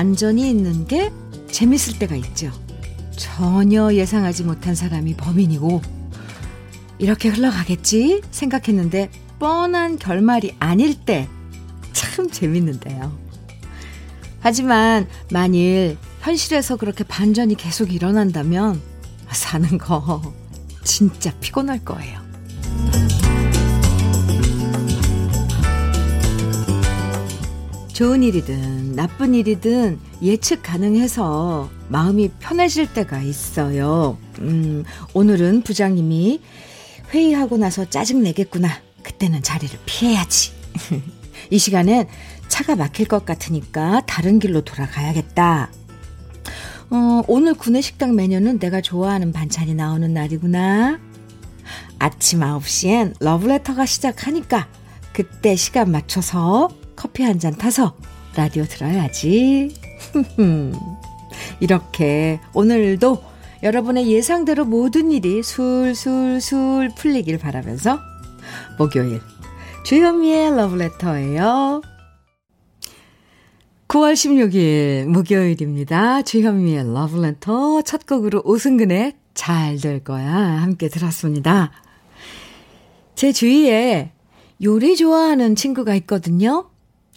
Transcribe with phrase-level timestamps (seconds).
[0.00, 1.12] 반전이 있는 게
[1.50, 2.50] 재밌을 때가 있죠.
[3.10, 5.82] 전혀 예상하지 못한 사람이 범인이고,
[6.98, 11.28] 이렇게 흘러가겠지 생각했는데 뻔한 결말이 아닐 때
[11.92, 13.12] 참 재밌는데요.
[14.40, 18.80] 하지만 만일 현실에서 그렇게 반전이 계속 일어난다면
[19.30, 20.32] 사는 거
[20.82, 22.20] 진짜 피곤할 거예요.
[27.92, 34.18] 좋은 일이든 나쁜 일이든 예측 가능해서 마음이 편해질 때가 있어요.
[34.40, 36.42] 음, 오늘은 부장님이
[37.08, 38.68] 회의하고 나서 짜증내겠구나.
[39.02, 40.52] 그때는 자리를 피해야지.
[41.48, 42.08] 이 시간엔
[42.48, 45.70] 차가 막힐 것 같으니까 다른 길로 돌아가야겠다.
[46.90, 51.00] 어, 오늘 구내식당 메뉴는 내가 좋아하는 반찬이 나오는 날이구나.
[51.98, 54.68] 아침 9시엔 러브레터가 시작하니까
[55.14, 57.96] 그때 시간 맞춰서 커피 한 잔 타서
[58.36, 59.74] 라디오 들어야지.
[61.60, 63.22] 이렇게 오늘도
[63.62, 67.98] 여러분의 예상대로 모든 일이 술술술 풀리길 바라면서
[68.78, 69.20] 목요일
[69.84, 71.82] 주현미의 러브레터예요.
[73.88, 76.22] 9월 16일 목요일입니다.
[76.22, 81.70] 주현미의 러브레터 첫 곡으로 오승근의 잘 될 거야 함께 들었습니다.
[83.14, 84.12] 제 주위에
[84.62, 86.69] 요리 좋아하는 친구가 있거든요.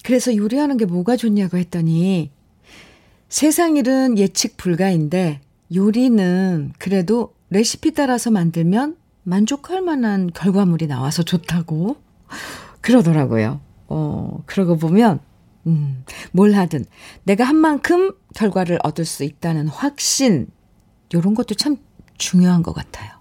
[0.03, 2.31] 그래서 요리하는 게 뭐가 좋냐고 했더니
[3.29, 5.41] 세상 일은 예측 불가인데
[5.73, 11.95] 요리는 그래도 레시피 따라서 만들면 만족할 만한 결과물이 나와서 좋다고
[12.81, 13.61] 그러더라고요.
[13.87, 15.19] 어, 그러고 보면
[15.65, 16.85] 음, 뭘 하든
[17.23, 20.47] 내가 한 만큼 결과를 얻을 수 있다는 확신,
[21.13, 21.77] 요런 것도 참
[22.17, 23.11] 중요한 것 같아요.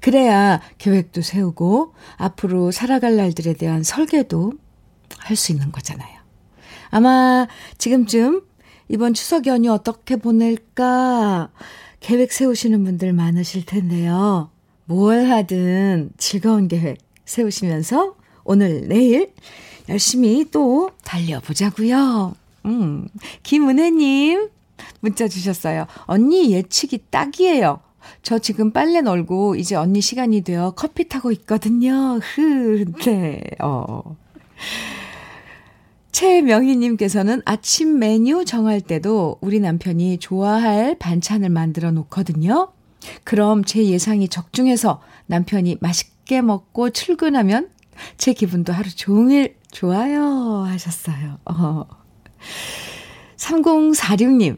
[0.00, 4.52] 그래야 계획도 세우고 앞으로 살아갈 날들에 대한 설계도
[5.28, 6.18] 할 수 있는 거잖아요.
[6.90, 7.46] 아마
[7.76, 8.42] 지금쯤
[8.88, 11.50] 이번 추석 연휴 어떻게 보낼까
[12.00, 14.50] 계획 세우시는 분들 많으실 텐데요.
[14.86, 19.34] 뭘 하든 즐거운 계획 세우시면서 오늘, 내일
[19.90, 22.34] 열심히 또 달려보자고요.
[22.64, 23.08] 음,
[23.42, 24.48] 김은혜 님
[25.00, 25.86] 문자 주셨어요.
[26.06, 27.80] 언니 예측이 딱이에요.
[28.22, 32.18] 저 지금 빨래 널고 이제 언니 시간이 되어 커피 타고 있거든요.
[32.22, 34.16] 흐, 네, 어.
[36.12, 42.72] 최명희님께서는 아침 메뉴 정할 때도 우리 남편이 좋아할 반찬을 만들어 놓거든요.
[43.24, 47.70] 그럼 제 예상이 적중해서 남편이 맛있게 먹고 출근하면
[48.16, 51.38] 제 기분도 하루 종일 좋아요 하셨어요.
[51.44, 51.84] 어.
[53.36, 54.56] 3046님,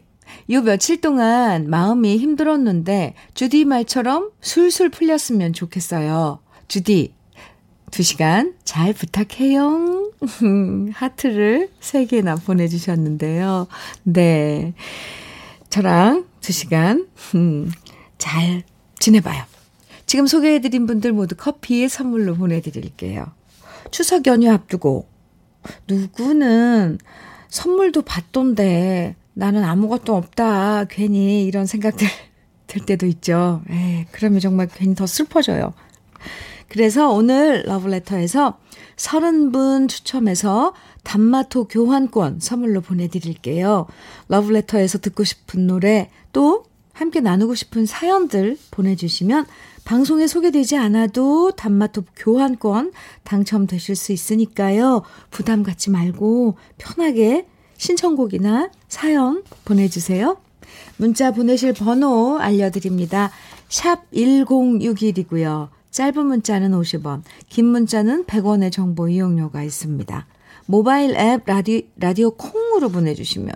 [0.51, 6.41] 요 며칠 동안 마음이 힘들었는데 주디 말처럼 술술 풀렸으면 좋겠어요.
[6.69, 7.15] 주디,
[7.91, 10.13] 두 시간 잘 부탁해요.
[10.93, 13.67] 하트를 세 개나 보내주셨는데요.
[14.05, 14.75] 네.
[15.71, 17.71] 저랑 두 시간, 음,
[18.19, 18.63] 잘
[18.99, 19.45] 지내봐요.
[20.07, 23.27] 지금 소개해드린 분들 모두 커피 선물로 보내드릴게요.
[23.91, 25.07] 추석 연휴 앞두고
[25.87, 26.99] 누구는
[27.49, 30.85] 선물도 받던데 나는 아무것도 없다.
[30.85, 32.07] 괜히 이런 생각들
[32.67, 33.63] 들 때도 있죠.
[33.71, 35.73] 에 그러면 정말 괜히 더 슬퍼져요.
[36.71, 38.57] 그래서 오늘 러브레터에서
[38.95, 40.73] 30분 추첨해서
[41.03, 43.87] 단마토 교환권 선물로 보내드릴게요.
[44.29, 49.47] 러브레터에서 듣고 싶은 노래 또 함께 나누고 싶은 사연들 보내주시면
[49.85, 52.93] 방송에 소개되지 않아도 단마토 교환권
[53.25, 55.03] 당첨되실 수 있으니까요.
[55.31, 57.49] 부담 갖지 말고 편하게
[57.79, 60.37] 신청곡이나 사연 보내주세요.
[60.99, 63.33] 문자 보내실 번호 알려드립니다.
[63.69, 65.80] 샵 1061이고요.
[65.91, 70.27] 짧은 문자는 50원, 긴 문자는 100원의 정보 이용료가 있습니다.
[70.67, 73.53] 모바일 앱 라디오, 라디오 콩으로 보내주시면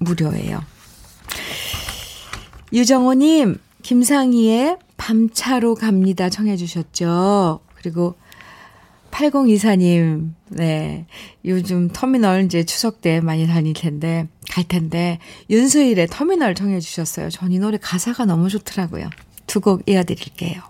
[0.00, 0.60] 무료예요.
[2.72, 7.60] 유정호님, 김상희의 밤차로 갑니다 청해 주셨죠.
[7.76, 8.16] 그리고
[9.12, 11.06] 8024님, 네.
[11.44, 17.30] 요즘 터미널 이제 추석 때 많이 다닐 텐데, 갈 텐데, 윤수일의 터미널 청해 주셨어요.
[17.30, 19.08] 전 이 노래 가사가 너무 좋더라고요.
[19.46, 20.60] 두 곡 이어드릴게요.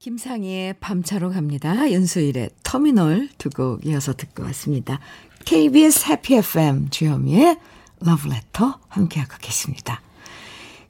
[0.00, 1.90] 김상희의 밤차로 갑니다.
[1.90, 4.98] 윤수일의 터미널 두 곡 이어서 듣고 왔습니다.
[5.44, 7.58] KBS 해피 FM 주현미의
[8.00, 10.00] 러브레터 함께하고 계십니다.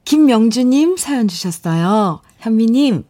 [0.04, 2.22] 김명주님 사연 주셨어요.
[2.38, 3.02] 현미님,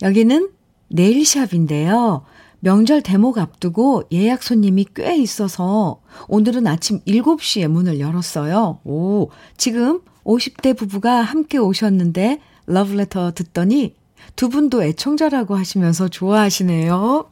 [0.00, 0.50] 여기는
[0.88, 2.24] 네일샵인데요.
[2.60, 8.80] 명절 대목 앞두고 예약 손님이 꽤 있어서 오늘은 아침 7시에 문을 열었어요.
[8.84, 9.28] 오,
[9.58, 13.94] 지금 50대 부부가 함께 오셨는데 러브레터 듣더니
[14.36, 17.24] 두 분도 애청자라고 하시면서 좋아하시네요.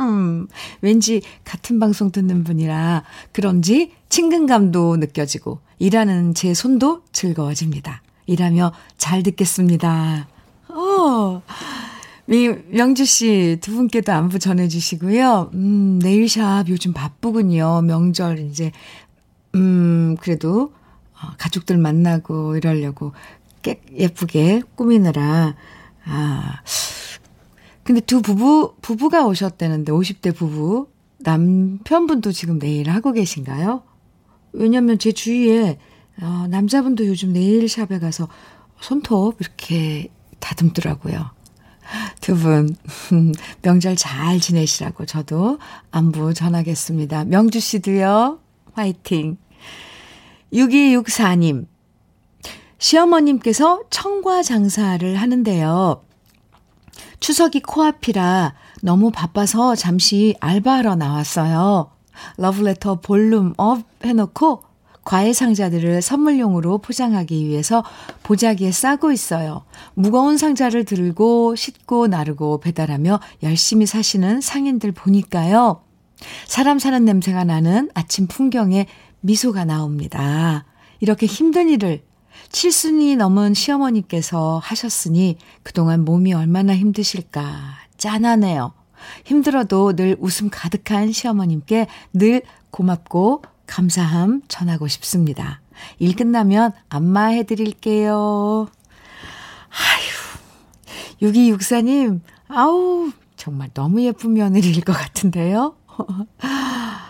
[0.00, 0.48] 음,
[0.80, 8.02] 왠지 같은 방송 듣는 분이라 그런지 친근감도 느껴지고 일하는 제 손도 즐거워집니다.
[8.26, 10.26] 일하며 잘 듣겠습니다.
[10.68, 11.42] 어,
[12.70, 15.50] 명주 씨 두 분께도 안부 전해 주시고요.
[15.54, 17.82] 음, 네일샵 요즘 바쁘군요.
[17.82, 18.72] 명절 이제,
[19.54, 20.72] 음, 그래도
[21.14, 23.12] 어, 가족들 만나고 이러려고
[23.62, 25.54] 깨, 예쁘게 꾸미느라,
[26.08, 26.62] 아,
[27.84, 30.88] 근데 두 부부, 부부가 오셨다는데, 50대 부부.
[31.20, 33.82] 남편분도 지금 네일 하고 계신가요?
[34.52, 35.78] 왜냐면 제 주위에,
[36.20, 38.28] 어, 남자분도 요즘 네일샵에 가서
[38.80, 40.08] 손톱 이렇게
[40.38, 41.30] 다듬더라고요.
[42.20, 42.76] 두 분,
[43.62, 45.58] 명절 잘 지내시라고 저도
[45.90, 47.24] 안부 전하겠습니다.
[47.24, 48.38] 명주 씨도요,
[48.74, 49.38] 화이팅.
[50.52, 51.66] 6264님,
[52.78, 56.02] 시어머님께서 청과 장사를 하는데요.
[57.20, 61.90] 추석이 코앞이라 너무 바빠서 잠시 알바하러 나왔어요.
[62.36, 64.62] 러브레터 volume up 해놓고
[65.04, 67.82] 과일 상자들을 선물용으로 포장하기 위해서
[68.24, 69.64] 보자기에 싸고 있어요.
[69.94, 75.82] 무거운 상자를 들고 싣고 나르고 배달하며 열심히 사시는 상인들 보니까요.
[76.46, 78.86] 사람 사는 냄새가 나는 아침 풍경에
[79.20, 80.66] 미소가 나옵니다.
[81.00, 82.02] 이렇게 힘든 일을
[82.50, 88.72] 칠순이 넘은 시어머니께서 하셨으니 그동안 몸이 얼마나 힘드실까 짠하네요.
[89.24, 95.60] 힘들어도 늘 웃음 가득한 시어머님께 늘 고맙고 감사함 전하고 싶습니다.
[95.98, 98.68] 일 끝나면 안마해 드릴게요.
[99.70, 105.76] 아휴, 6264님, 아우, 정말 너무 예쁜 며느리일 것 같은데요.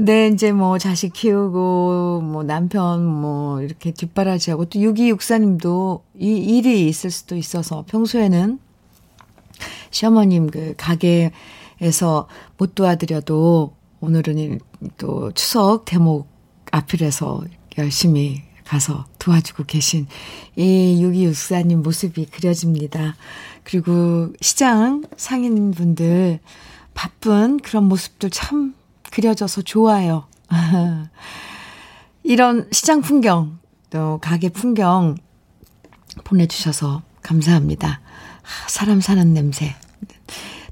[0.00, 7.10] 네, 이제 뭐 자식 키우고, 뭐 남편 뭐 이렇게 뒷바라지하고 또 6264님도 이 일이 있을
[7.10, 8.60] 수도 있어서 평소에는
[9.90, 12.28] 시어머님 그 가게에서
[12.58, 14.60] 못 도와드려도 오늘은
[14.98, 16.28] 또 추석 대목
[16.70, 17.42] 앞이라서
[17.78, 20.06] 열심히 가서 도와주고 계신
[20.54, 23.16] 이 6264님 모습이 그려집니다.
[23.64, 26.38] 그리고 시장 상인분들
[26.94, 28.77] 바쁜 그런 모습들 참
[29.10, 30.26] 그려져서 좋아요.
[32.22, 33.58] 이런 시장 풍경,
[33.90, 35.16] 또 가게 풍경
[36.24, 38.00] 보내주셔서 감사합니다.
[38.68, 39.74] 사람 사는 냄새.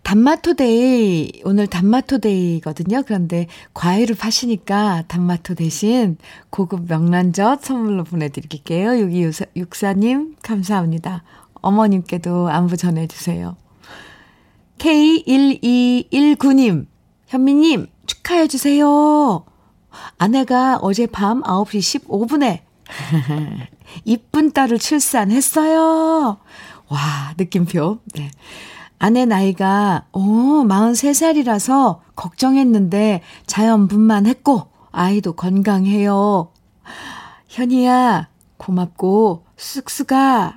[0.02, 3.02] 단마토데이, 오늘 단마토데이거든요.
[3.04, 6.16] 그런데 과일을 파시니까 단마토 대신
[6.50, 9.00] 고급 명란젓 선물로 보내드릴게요.
[9.00, 11.24] 여기 육사님, 감사합니다.
[11.54, 13.56] 어머님께도 안부 전해주세요.
[14.78, 16.86] K1219님,
[17.26, 19.44] 현미님, 축하해 주세요.
[20.18, 22.60] 아내가 어젯밤 9시 15분에
[24.04, 26.38] 이쁜 딸을 출산했어요.
[26.88, 26.98] 와,
[27.36, 27.98] 느낌표.
[28.14, 28.30] 네.
[28.98, 36.50] 아내 나이가, 오, 43살이라서 걱정했는데 자연분만 했고, 아이도 건강해요.
[37.48, 40.54] 현이야, 고맙고, 쑥쑥아.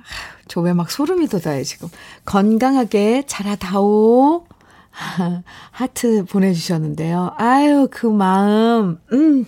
[0.48, 1.88] 저 왜 막 소름이 돋아요, 지금.
[2.24, 4.46] 건강하게 자라다오.
[5.70, 7.34] 하트 보내주셨는데요.
[7.36, 9.46] 아유, 그 마음, 음,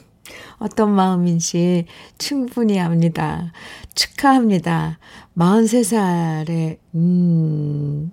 [0.58, 1.86] 어떤 마음인지
[2.18, 3.52] 충분히 압니다.
[3.94, 4.98] 축하합니다.
[5.36, 8.12] 43살에, 음,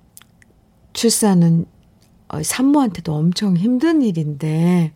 [0.93, 1.65] 출산은
[2.29, 4.93] 어, 산모한테도 엄청 힘든 일인데,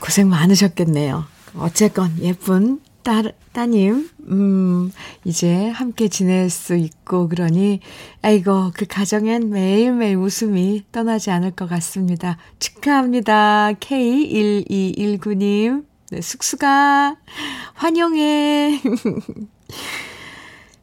[0.00, 1.24] 고생 많으셨겠네요.
[1.56, 4.92] 어쨌건 예쁜 딸, 따님, 음,
[5.24, 7.80] 이제 함께 지낼 수 있고, 그러니,
[8.22, 12.36] 아이고, 그 가정엔 매일매일 웃음이 떠나지 않을 것 같습니다.
[12.58, 13.72] 축하합니다.
[13.80, 15.84] K1219님.
[16.10, 17.16] 네, 숙수가,
[17.74, 18.80] 환영해.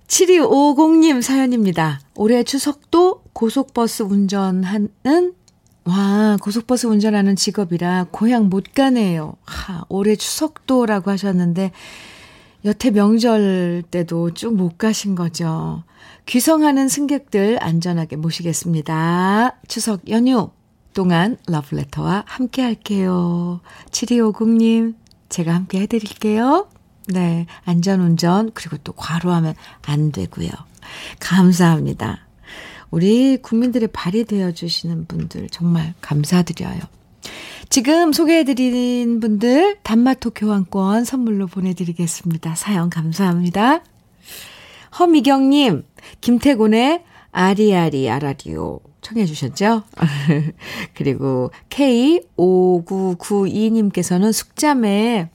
[0.08, 2.00] 7250님 사연입니다.
[2.16, 5.34] 올해 추석도 고속버스 운전하는
[5.86, 9.36] 와, 고속버스 운전하는 직업이라 고향 못 가네요.
[9.46, 11.72] 하, 올해 추석도라고 하셨는데,
[12.66, 15.84] 여태 명절 때도 쭉 못 가신 거죠.
[16.26, 19.58] 귀성하는 승객들 안전하게 모시겠습니다.
[19.68, 20.50] 추석 연휴
[20.96, 23.60] 동안 러브레터와 함께 할게요.
[23.92, 24.96] 7250님,
[25.30, 26.68] 제가 함께 해드릴게요.
[27.10, 30.50] 네, 안전운전, 그리고 또 과로하면 안 되고요.
[31.20, 32.25] 감사합니다.
[32.96, 36.80] 우리 국민들의 발이 되어주시는 분들 정말 감사드려요.
[37.68, 42.56] 지금 소개해드린 분들 단마토 교환권 선물로 보내드리겠습니다.
[42.56, 43.84] 사연 감사합니다.
[44.98, 45.84] 허미경님,
[46.22, 49.84] 김태곤의 아리아리 아라리오 청해 주셨죠?
[50.96, 55.28] 그리고 K5992님께서는 숙자매,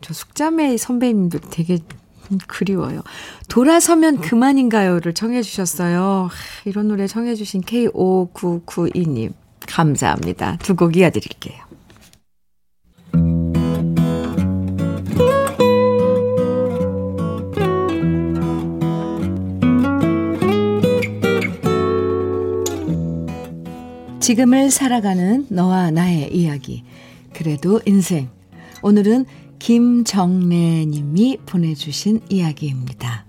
[0.00, 2.03] 저 숙자매 선배님들 되게 음,
[2.46, 3.02] 그리워요.
[3.48, 6.28] 돌아서면 그만인가요를 청해 주셨어요.
[6.64, 9.32] 이런 노래 청해 주신 K5992님
[9.66, 10.58] 감사합니다.
[10.58, 11.64] 두 곡 이어드릴게요.
[24.20, 26.82] 지금을 살아가는 너와 나의 이야기.
[27.34, 28.30] 그래도 인생.
[28.82, 29.26] 오늘은
[29.64, 33.24] 김정래 님이 보내주신 이야기입니다.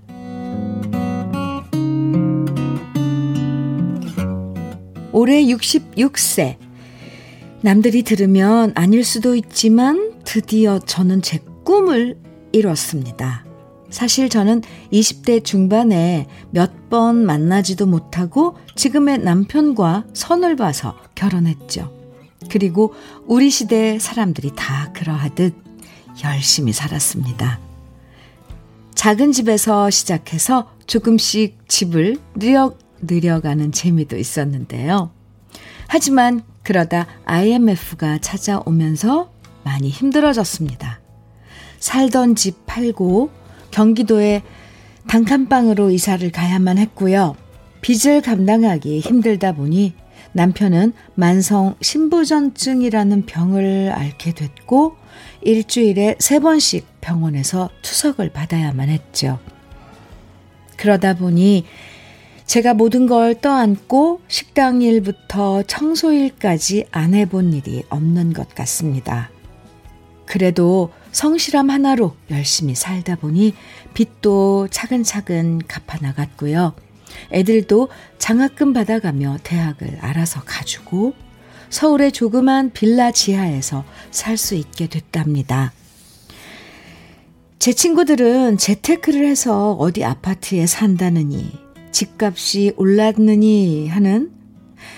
[5.13, 6.57] 올해 66세.
[7.61, 12.17] 남들이 들으면 아닐 수도 있지만 드디어 저는 제 꿈을
[12.51, 13.45] 이뤘습니다.
[13.89, 14.61] 사실 저는
[14.91, 21.93] 20대 중반에 몇 번 만나지도 못하고 지금의 남편과 선을 봐서 결혼했죠.
[22.49, 22.93] 그리고
[23.25, 25.64] 우리 시대 사람들이 다 그러하듯
[26.23, 27.59] 열심히 살았습니다.
[28.95, 35.11] 작은 집에서 시작해서 조금씩 집을 늘려, 늘려가는 재미도 있었는데요.
[35.87, 39.31] 하지만 그러다 IMF가 찾아오면서
[39.63, 40.99] 많이 힘들어졌습니다.
[41.79, 43.29] 살던 집 팔고
[43.71, 44.41] 경기도에
[45.07, 47.35] 단칸방으로 이사를 가야만 했고요.
[47.81, 49.93] 빚을 감당하기 힘들다 보니
[50.31, 54.95] 남편은 만성 신부전증이라는 병을 앓게 됐고
[55.41, 59.39] 일주일에 세 번씩 병원에서 투석을 받아야만 했죠.
[60.77, 61.65] 그러다 보니
[62.45, 69.29] 제가 모든 걸 떠안고 식당 일부터 청소 일까지 안 해본 일이 없는 것 같습니다.
[70.25, 73.53] 그래도 성실함 하나로 열심히 살다 보니
[73.93, 76.73] 빚도 차근차근 갚아나갔고요.
[77.31, 81.13] 애들도 장학금 받아가며 대학을 알아서 가주고
[81.69, 85.73] 서울의 조그만 빌라 지하에서 살 수 있게 됐답니다.
[87.59, 91.51] 제 친구들은 재테크를 해서 어디 아파트에 산다느니
[91.91, 94.31] 집값이 올랐느니 하는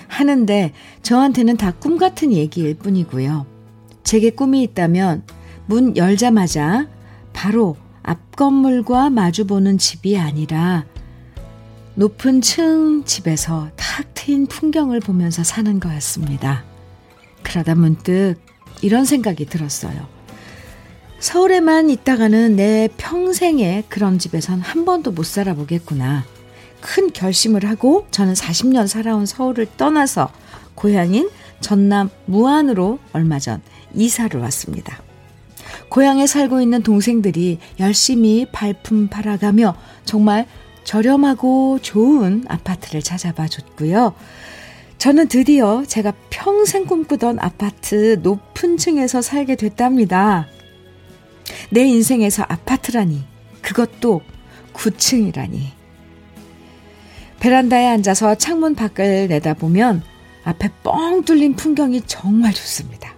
[0.08, 0.72] 하는데
[1.02, 3.46] 저한테는 다 꿈 같은 얘기일 뿐이고요.
[4.02, 5.22] 제게 꿈이 있다면
[5.66, 6.88] 문 열자마자
[7.32, 10.84] 바로 앞 건물과 마주보는 집이 아니라
[11.98, 16.62] 높은 층 집에서 탁 트인 풍경을 보면서 사는 거였습니다.
[17.42, 18.36] 그러다 문득
[18.82, 20.06] 이런 생각이 들었어요.
[21.18, 26.24] 서울에만 있다가는 내 평생에 그런 집에선 한 번도 못 살아보겠구나.
[26.80, 30.30] 큰 결심을 하고 저는 40년 살아온 서울을 떠나서
[30.76, 31.28] 고향인
[31.60, 33.60] 전남 무안으로 얼마 전
[33.92, 35.02] 이사를 왔습니다.
[35.88, 39.74] 고향에 살고 있는 동생들이 열심히 발품 팔아가며
[40.04, 40.46] 정말
[40.88, 44.14] 저렴하고 좋은 아파트를 찾아봐 줬고요.
[44.96, 50.46] 저는 드디어 제가 평생 꿈꾸던 아파트 높은 층에서 살게 됐답니다.
[51.68, 53.22] 내 인생에서 아파트라니,
[53.60, 54.22] 그것도
[54.72, 55.60] 9층이라니.
[57.38, 60.02] 베란다에 앉아서 창문 밖을 내다보면
[60.44, 63.12] 앞에 뻥 뚫린 풍경이 정말 좋습니다.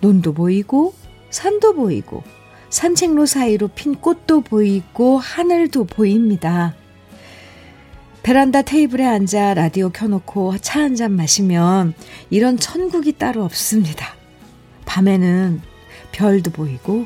[0.00, 0.94] 논도 보이고,
[1.28, 2.22] 산도 보이고
[2.70, 6.74] 산책로 사이로 핀 꽃도 보이고 하늘도 보입니다.
[8.24, 11.92] 베란다 테이블에 앉아 라디오 켜놓고 차 한 잔 마시면
[12.30, 14.14] 이런 천국이 따로 없습니다.
[14.86, 15.60] 밤에는
[16.10, 17.04] 별도 보이고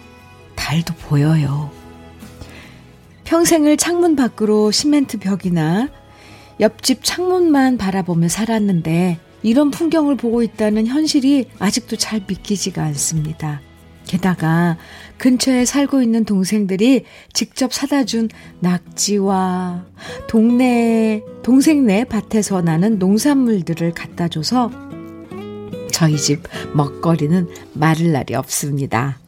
[0.54, 1.72] 달도 보여요.
[3.24, 5.88] 평생을 창문 밖으로 시멘트 벽이나
[6.60, 13.60] 옆집 창문만 바라보며 살았는데 이런 풍경을 보고 있다는 현실이 아직도 잘 믿기지가 않습니다.
[14.06, 14.76] 게다가
[15.18, 18.28] 근처에 살고 있는 동생들이 직접 사다 준
[18.60, 19.84] 낙지와
[20.28, 24.70] 동네, 동생 네 밭에서 나는 농산물들을 갖다 줘서
[25.92, 26.44] 저희 집
[26.74, 29.18] 먹거리는 마를 날이 없습니다.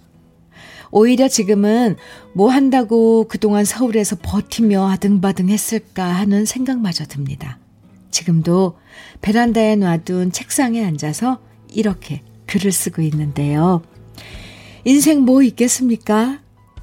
[0.93, 1.97] 오히려 지금은
[2.33, 7.59] 뭐 한다고 그동안 서울에서 버티며 아등바등 했을까 하는 생각마저 듭니다.
[8.11, 8.79] 지금도
[9.21, 11.41] 베란다에 놔둔 책상에 앉아서
[11.73, 13.83] 이렇게 글을 쓰고 있는데요.
[14.85, 16.41] 인생 뭐 있겠습니까?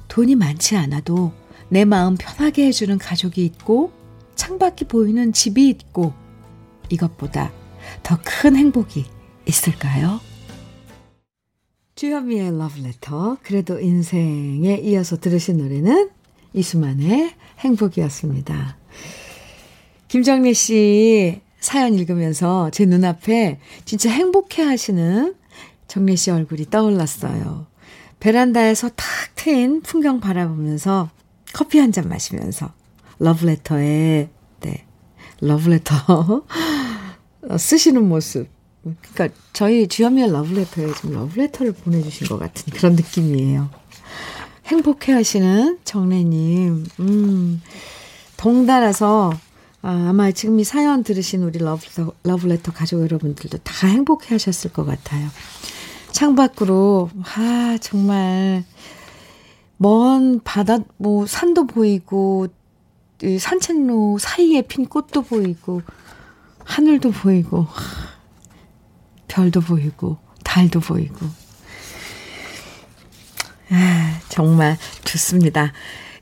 [0.08, 1.32] 돈이 많지 않아도
[1.68, 3.92] 내 마음 편하게 해주는 가족이 있고
[4.36, 6.12] 창밖이 보이는 집이 있고
[6.88, 7.52] 이것보다
[8.02, 9.04] 더 큰 행복이
[9.46, 10.20] 있을까요?
[11.96, 16.10] 주현미의 러브레터 그래도 인생에 이어서 들으신 노래는
[16.54, 18.76] 이수만의 행복이었습니다.
[20.06, 25.34] 김정래 씨 사연 읽으면서 제 눈앞에 진짜 행복해 하시는
[25.88, 27.67] 정래 씨 얼굴이 떠올랐어요.
[28.20, 29.06] 베란다에서 탁
[29.36, 31.10] 트인 풍경 바라보면서
[31.52, 32.72] 커피 한 잔 마시면서
[33.18, 34.28] 러브레터에
[34.60, 34.86] 네
[35.40, 36.44] 러브레터
[37.58, 38.48] 쓰시는 모습
[38.82, 43.70] 그러니까 저희 주현미의 러브레터에 좀 러브레터를 보내주신 것 같은 그런 느낌이에요.
[44.66, 46.86] 행복해 하시는 정래님.
[47.00, 47.62] 음,
[48.36, 49.32] 동달아서
[49.82, 54.84] 아, 아마 지금 이 사연 들으신 우리 러브레터, 러브레터 가족 여러분들도 다 행복해 하셨을 것
[54.84, 55.28] 같아요.
[56.12, 58.64] 창밖으로, 아, 정말,
[59.76, 62.48] 먼 바다, 뭐, 산도 보이고,
[63.20, 65.82] 산책로 사이에 핀 꽃도 보이고,
[66.64, 67.66] 하늘도 보이고,
[69.28, 71.26] 별도 보이고, 달도 보이고.
[73.70, 75.72] 아, 정말 좋습니다.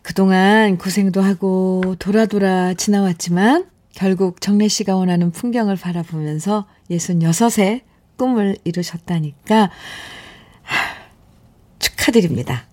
[0.02, 7.82] 그동안 고생도 하고 돌아 돌아 지나왔지만 결국 정래 씨가 원하는 풍경을 바라보면서 66세
[8.16, 9.70] 꿈을 이루셨다니까
[11.78, 12.66] 축하드립니다.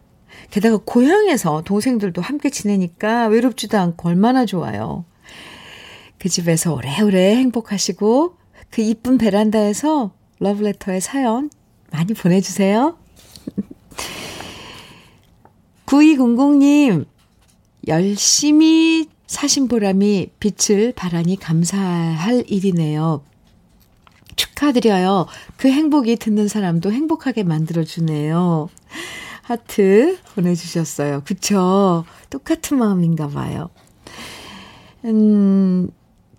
[0.51, 5.05] 게다가 고향에서 동생들도 함께 지내니까 외롭지도 않고 얼마나 좋아요.
[6.19, 8.37] 그 집에서 오래오래 행복하시고
[8.69, 11.49] 그 이쁜 베란다에서 러브레터의 사연
[11.91, 12.97] 많이 보내주세요.
[15.85, 17.05] 9200님,
[17.87, 23.23] 열심히 사신 보람이 빛을 바라니 감사할 일이네요.
[24.35, 25.25] 축하드려요.
[25.57, 28.69] 그 행복이 듣는 사람도 행복하게 만들어주네요.
[29.41, 31.23] 하트 보내주셨어요.
[31.25, 32.05] 그쵸?
[32.29, 33.71] 똑같은 마음인가 봐요.
[35.05, 35.89] 음,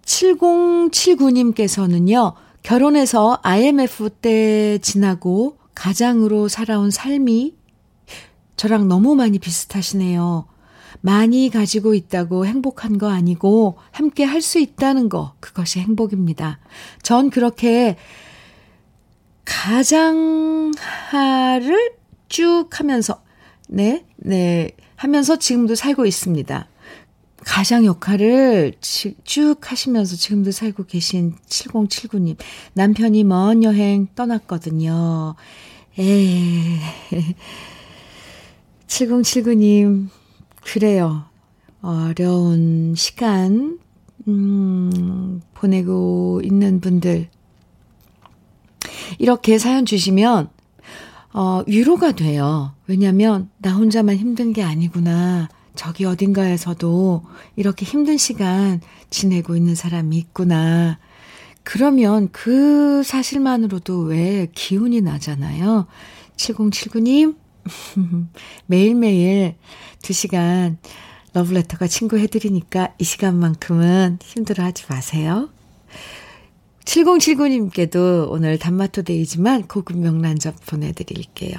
[0.04, 7.54] 7079님께서는요, 결혼해서 IMF 때 지나고 가장으로 살아온 삶이
[8.56, 10.46] 저랑 너무 많이 비슷하시네요.
[11.04, 16.60] 많이 가지고 있다고 행복한 거 아니고 함께 할 수 있다는 거, 그것이 행복입니다.
[17.02, 17.96] 전 그렇게
[19.44, 20.72] 가장하를
[22.28, 23.22] 쭉 하면서,
[23.68, 26.68] 네, 네, 하면서 지금도 살고 있습니다.
[27.44, 32.38] 가장 역할을 쭉 하시면서 지금도 살고 계신 7079님.
[32.72, 35.34] 남편이 먼 여행 떠났거든요.
[35.98, 36.78] 에
[38.86, 40.08] 7079님,
[40.64, 41.24] 그래요.
[41.82, 43.78] 어려운 시간,
[44.26, 47.28] 음, 보내고 있는 분들.
[49.18, 50.48] 이렇게 사연 주시면,
[51.34, 52.74] 어, 위로가 돼요.
[52.86, 55.48] 왜냐면, 나 혼자만 힘든 게 아니구나.
[55.74, 57.24] 저기 어딘가에서도
[57.56, 60.98] 이렇게 힘든 시간 지내고 있는 사람이 있구나.
[61.64, 65.86] 그러면 그 사실만으로도 왜 기운이 나잖아요.
[66.36, 67.36] 7079님,
[68.66, 69.54] 매일매일
[70.02, 70.76] 2시간
[71.32, 75.50] 러브레터가 친구 해드리니까 이 시간만큼은 힘들어 하지 마세요.
[76.84, 81.56] 7079님께도 오늘 단마토 데이지만 고급 명란젓 보내드릴게요.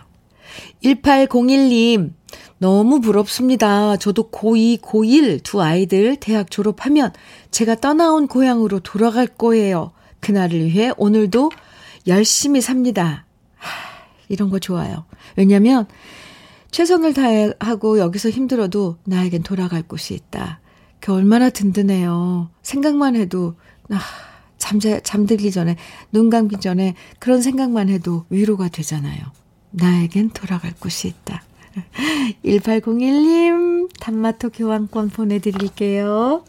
[0.84, 2.13] 1801님,
[2.58, 3.98] 너무 부럽습니다.
[3.98, 7.12] 저도 고2, 고1 두 아이들 대학 졸업하면
[7.52, 9.91] 제가 떠나온 고향으로 돌아갈 거예요.
[10.20, 11.52] 그날을 위해 오늘도
[12.08, 13.26] 열심히 삽니다.
[13.58, 13.94] 하,
[14.29, 15.05] 이런 거 좋아요.
[15.35, 15.88] 왜냐면
[16.71, 20.59] 최선을 다하고 여기서 힘들어도 나에겐 돌아갈 곳이 있다.
[20.99, 22.49] 그 얼마나 든든해요.
[22.63, 23.55] 생각만 해도
[23.89, 23.99] 아,
[24.57, 25.75] 잠자 잠들기 전에
[26.11, 29.19] 눈 감기 전에 그런 생각만 해도 위로가 되잖아요.
[29.71, 31.43] 나에겐 돌아갈 곳이 있다.
[32.43, 36.43] 1801님, 단마토 교환권 보내드릴게요.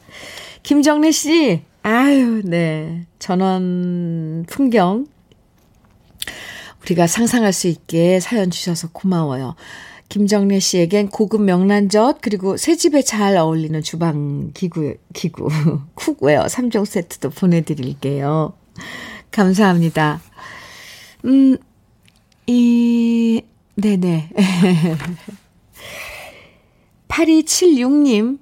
[0.63, 3.07] 김정래 씨, 아유, 네.
[3.19, 5.07] 전원 풍경
[6.87, 9.57] 우리가 상상할 수 있게 사연 주셔서 고마워요.
[10.09, 15.49] 김정래 씨에겐 고급 명란젓 그리고 새 집에 잘 어울리는 주방 기구 기구
[15.95, 18.53] cookware 3종 세트도 보내 드릴게요.
[19.33, 20.21] 감사합니다.
[21.25, 21.57] 음,
[22.47, 23.43] 이,
[23.75, 24.31] 네네.
[27.09, 28.39] 8276님,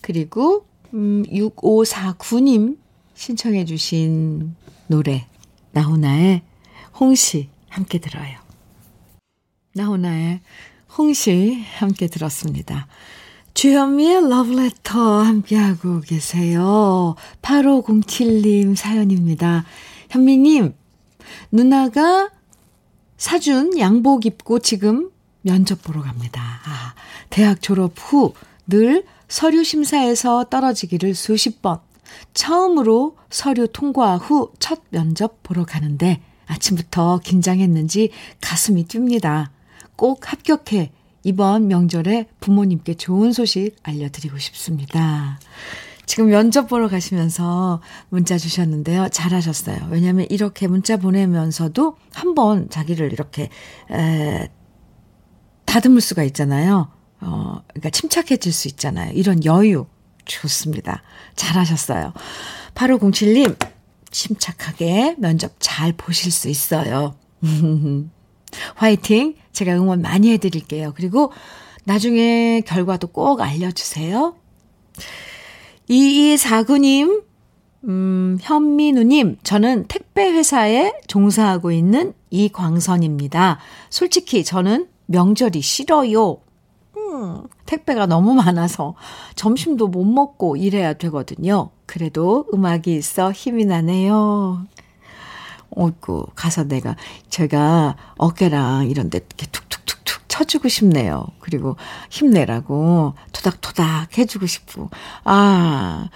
[0.00, 2.78] 그리고, 음, 6549님
[3.14, 4.54] 신청해 주신
[4.86, 5.26] 노래,
[5.72, 6.42] 나훈아의
[6.98, 7.53] 홍시.
[7.74, 8.38] 함께 들어요.
[9.74, 10.40] 나훈아의
[10.96, 12.86] 홍시 함께 들었습니다.
[13.54, 17.14] 주현미의 러브레터 함께하고 계세요.
[17.42, 19.64] 8507님 사연입니다.
[20.10, 20.74] 현미님,
[21.52, 22.30] 누나가
[23.16, 25.10] 사준 양복 입고 지금
[25.42, 26.40] 면접 보러 갑니다.
[26.64, 26.94] 아,
[27.30, 28.34] 대학 졸업 후
[28.66, 31.80] 늘 서류 심사에서 떨어지기를 수십 번.
[32.32, 39.48] 처음으로 서류 통과 후 첫 면접 보러 가는데 아침부터 긴장했는지 가슴이 뜁니다.
[39.96, 45.38] 꼭 합격해 이번 명절에 부모님께 좋은 소식 알려드리고 싶습니다.
[46.06, 47.80] 지금 면접 보러 가시면서
[48.10, 49.08] 문자 주셨는데요.
[49.08, 49.88] 잘하셨어요.
[49.90, 53.48] 왜냐하면 이렇게 문자 보내면서도 한 번 자기를 이렇게
[53.90, 54.48] 에,
[55.64, 56.88] 다듬을 수가 있잖아요.
[57.20, 59.12] 어, 그러니까 침착해질 수 있잖아요.
[59.14, 59.86] 이런 여유
[60.26, 61.02] 좋습니다.
[61.36, 62.12] 잘하셨어요.
[62.74, 63.56] 8507님
[64.14, 67.16] 침착하게 면접 잘 보실 수 있어요.
[68.76, 69.34] 화이팅!
[69.52, 70.92] 제가 응원 많이 해드릴게요.
[70.96, 71.32] 그리고
[71.84, 74.36] 나중에 결과도 꼭 알려주세요.
[75.90, 77.24] 2249님,
[77.84, 83.58] 음, 현민우님, 저는 택배회사에 종사하고 있는 이광선입니다.
[83.90, 86.38] 솔직히 저는 명절이 싫어요.
[87.14, 88.94] 음, 택배가 너무 많아서
[89.36, 91.70] 점심도 못 먹고 일해야 되거든요.
[91.86, 94.66] 그래도 음악이 있어 힘이 나네요.
[95.70, 96.96] 어이구, 가서 내가,
[97.28, 101.26] 제가 어깨랑 이런 데 이렇게 툭툭툭툭 쳐주고 싶네요.
[101.40, 101.76] 그리고
[102.10, 104.90] 힘내라고 토닥토닥 해주고 싶고.
[105.24, 106.08] 아,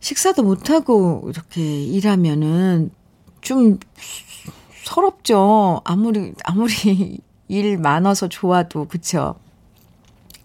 [0.00, 2.90] 식사도 못하고 이렇게 일하면은
[3.40, 3.78] 좀
[4.84, 5.80] 서럽죠.
[5.84, 9.36] 아무리, 아무리 일 많아서 좋아도, 그쵸?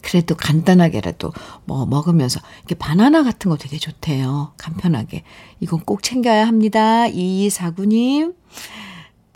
[0.05, 1.33] 그래도 간단하게라도
[1.65, 4.53] 뭐 먹으면서 이렇게 바나나 같은 거 되게 좋대요.
[4.55, 5.23] 간편하게.
[5.59, 7.07] 이건 꼭 챙겨야 합니다.
[7.07, 8.35] 2249님.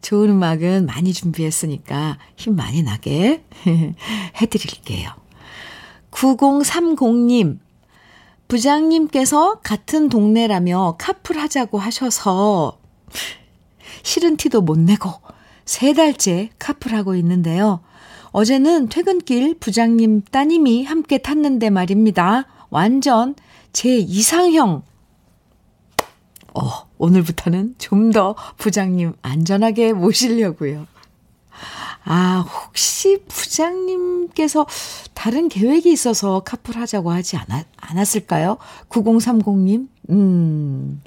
[0.02, 3.44] 좋은 음악은 많이 준비했으니까 힘 많이 나게
[4.40, 5.10] 해드릴게요.
[6.12, 7.58] 9030님.
[8.48, 12.80] 부장님께서 같은 동네라며 카풀하자고 하셔서
[14.04, 15.12] 싫은 티도 못 내고
[15.66, 17.82] 세 달째 카풀하고 있는데요.
[18.32, 22.46] 어제는 퇴근길 부장님 따님이 함께 탔는데 말입니다.
[22.70, 23.36] 완전
[23.74, 24.84] 제 이상형.
[26.54, 26.62] 어,
[26.98, 30.88] 오늘부터는 좀 더 부장님 안전하게 모시려고요.
[32.06, 34.66] 아, 혹시 부장님께서
[35.14, 38.58] 다른 계획이 있어서 카풀하자고 하지 않았, 않았을까요?
[38.90, 39.88] 9030님?
[40.10, 41.02] 음,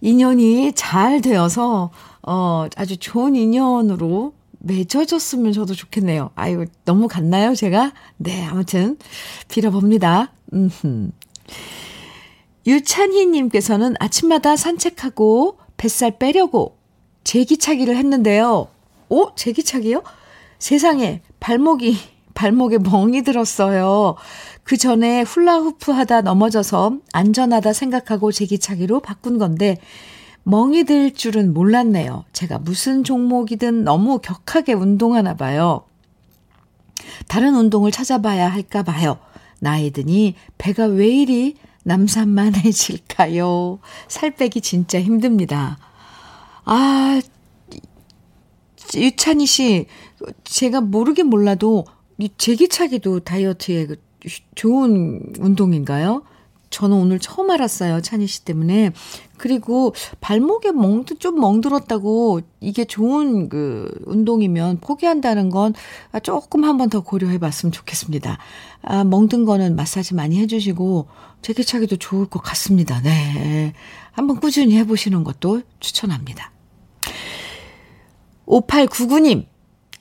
[0.00, 1.90] 인연이 잘 되어서,
[2.22, 6.30] 어, 아주 좋은 인연으로 맺어졌으면 저도 좋겠네요.
[6.34, 7.92] 아유, 너무 갔나요, 제가?
[8.16, 8.96] 네, 아무튼,
[9.48, 10.32] 빌어봅니다.
[10.52, 11.10] 음흠.
[12.66, 16.76] 유찬희님께서는 아침마다 산책하고 뱃살 빼려고
[17.24, 18.68] 제기차기를 했는데요.
[19.08, 20.02] 오, 제기차기요?
[20.58, 21.96] 세상에, 발목이,
[22.34, 24.16] 발목에 멍이 들었어요.
[24.62, 29.78] 그 전에 훌라후프 하다 넘어져서 안전하다 생각하고 제기차기로 바꾼 건데,
[30.44, 32.24] 멍이 들 줄은 몰랐네요.
[32.32, 35.84] 제가 무슨 종목이든 너무 격하게 운동하나 봐요.
[37.28, 39.18] 다른 운동을 찾아봐야 할까 봐요.
[39.60, 43.78] 나이 드니 배가 왜 이리 남산만해질까요?
[44.08, 45.78] 살 빼기 진짜 힘듭니다.
[46.64, 47.20] 아,
[48.94, 49.86] 유찬희 씨,
[50.44, 51.84] 제가 모르긴 몰라도
[52.18, 53.96] 이 제기차기도 다이어트에 그
[54.54, 56.22] 좋은 운동인가요?
[56.72, 58.00] 저는 오늘 처음 알았어요.
[58.00, 58.90] 찬희 씨 때문에.
[59.36, 65.74] 그리고 발목에 멍도 좀 멍들었다고 이게 좋은 그 운동이면 포기한다는 건
[66.22, 68.38] 조금 한 번 더 고려해 봤으면 좋겠습니다.
[68.82, 71.06] 아, 멍든 거는 마사지 많이 해주시고
[71.42, 73.00] 재기차기도 좋을 것 같습니다.
[73.02, 73.72] 네.
[74.12, 76.50] 한번 꾸준히 해보시는 것도 추천합니다.
[78.46, 79.46] 5899님.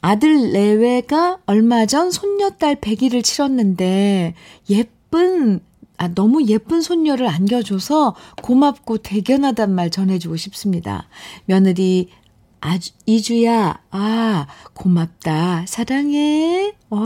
[0.04, 4.34] 아들 내외가 얼마 전 손녀딸 100일을 치렀는데
[4.70, 5.60] 예쁜
[6.02, 11.08] 아, 너무 예쁜 손녀를 안겨줘서 고맙고 대견하단 말 전해주고 싶습니다.
[11.46, 12.10] 며느리,
[12.60, 15.66] 아주, 이주야, 아, 고맙다.
[15.68, 16.74] 사랑해.
[16.90, 17.06] 와,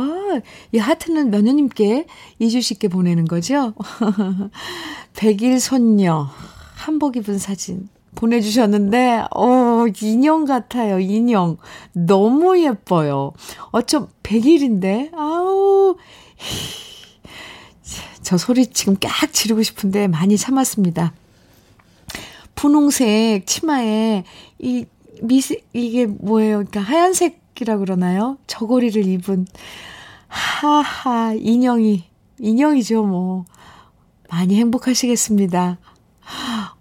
[0.72, 2.06] 이 하트는 며느님께,
[2.40, 3.74] 이주 씨께 보내는 거죠?
[5.18, 6.30] 백일 손녀,
[6.76, 11.58] 한복 입은 사진 보내주셨는데, 어, 인형 같아요, 인형.
[11.92, 13.34] 너무 예뻐요.
[13.72, 15.98] 어쩜 백일인데 아우,
[18.26, 21.14] 저 소리 지금 깍 지르고 싶은데 많이 참았습니다.
[22.56, 24.24] 분홍색 치마에
[24.58, 24.86] 이
[25.22, 26.58] 미세 이게 뭐예요?
[26.66, 28.40] 그러니까 하얀색이라 그러나요?
[28.48, 29.46] 저고리를 입은
[30.28, 32.04] 하하 인형이
[32.40, 33.46] 인형이죠 뭐
[34.32, 35.78] 많이 행복하시겠습니다.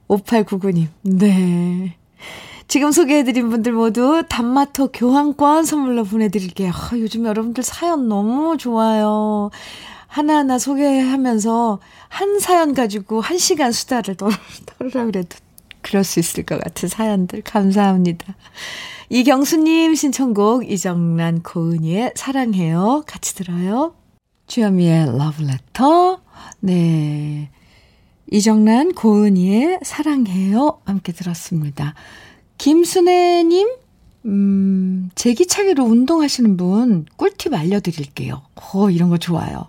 [0.09, 1.97] 5899님 네.
[2.69, 6.71] 지금 소개해드린 분들 모두 단마토 교환권 선물로 보내드릴게요.
[6.71, 9.51] 아, 요즘 여러분들 사연 너무 좋아요.
[10.15, 14.31] 하나하나 소개하면서 한 사연 가지고 한 시간 수다를 떨,
[14.79, 15.37] 떨으라 그래도
[15.83, 18.37] 그럴 수 있을 것 같은 사연들 감사합니다.
[19.09, 23.97] 이경수님 신청곡 이정란 고은이의 사랑해요 같이 들어요.
[24.47, 26.21] 주현미의 러브레터
[26.61, 27.51] 네
[28.31, 31.95] 이정란 고은이의 사랑해요 함께 들었습니다.
[32.59, 33.69] 김순애님
[34.27, 38.43] 음, 제기차기로 운동하시는 분 꿀팁 알려드릴게요.
[38.55, 39.69] 어, 이런 거 좋아요.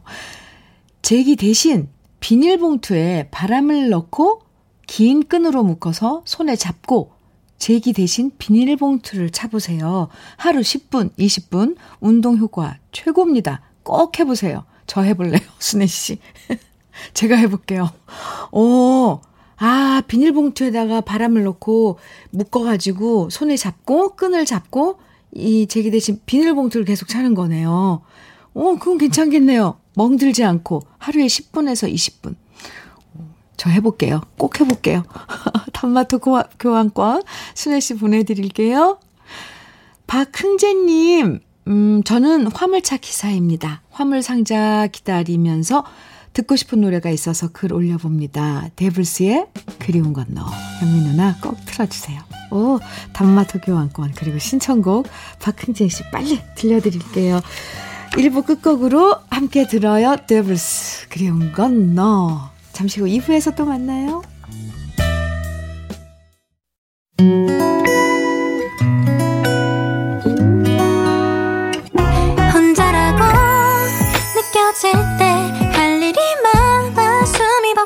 [1.02, 1.90] 제기 대신
[2.20, 4.42] 비닐봉투에 바람을 넣고
[4.88, 7.12] 긴 끈으로 묶어서 손에 잡고
[7.58, 10.10] 제기 대신 비닐봉투를 차보세요.
[10.38, 13.62] 하루 10분, 20분 운동 효과 최고입니다.
[13.84, 14.66] 꼭 해보세요.
[14.88, 16.20] 저 해볼래요, 순애 씨.
[17.14, 17.92] 제가 해볼게요.
[18.52, 19.20] 오,
[19.58, 21.98] 아, 비닐봉투에다가 바람을 넣고
[22.32, 25.00] 묶어가지고 손에 잡고 끈을 잡고
[25.34, 28.02] 이 제기 대신 비닐봉투를 계속 차는 거네요.
[28.54, 29.78] 오, 그건 괜찮겠네요.
[29.96, 32.36] 멍들지 않고 하루에 10분에서 20분.
[33.58, 34.22] 저 해볼게요.
[34.38, 35.04] 꼭 해볼게요.
[35.74, 36.20] 단마토
[36.60, 39.00] 교환권 순혜 씨 보내드릴게요.
[40.08, 43.82] 박흥재님, 음, 저는 화물차 기사입니다.
[43.90, 45.84] 화물 상자 기다리면서
[46.36, 48.70] 듣고 싶은 노래가 있어서 글 올려봅니다.
[48.76, 49.48] 데블스의
[49.80, 50.46] 그리운 건너.
[50.80, 52.22] 현미 누나 꼭 틀어주세요.
[52.52, 52.78] 오,
[53.14, 55.08] 단마토 교환권, 그리고 신청곡
[55.42, 57.40] 박흥진 씨 빨리 들려드릴게요.
[58.12, 60.18] 1부 끝곡으로 함께 들어요.
[60.28, 62.52] 데블스, 그리운 건너.
[62.74, 64.22] 잠시 후 2부에서 또 만나요.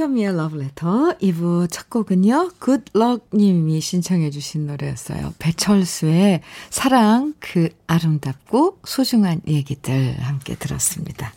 [0.00, 2.52] 주현미의 Letter 2부 첫 곡은요.
[2.58, 5.34] Good Luck 님이 신청해 주신 노래였어요.
[5.38, 11.34] 배철수의 사랑 그 아름답고 소중한 얘기들 함께 들었습니다.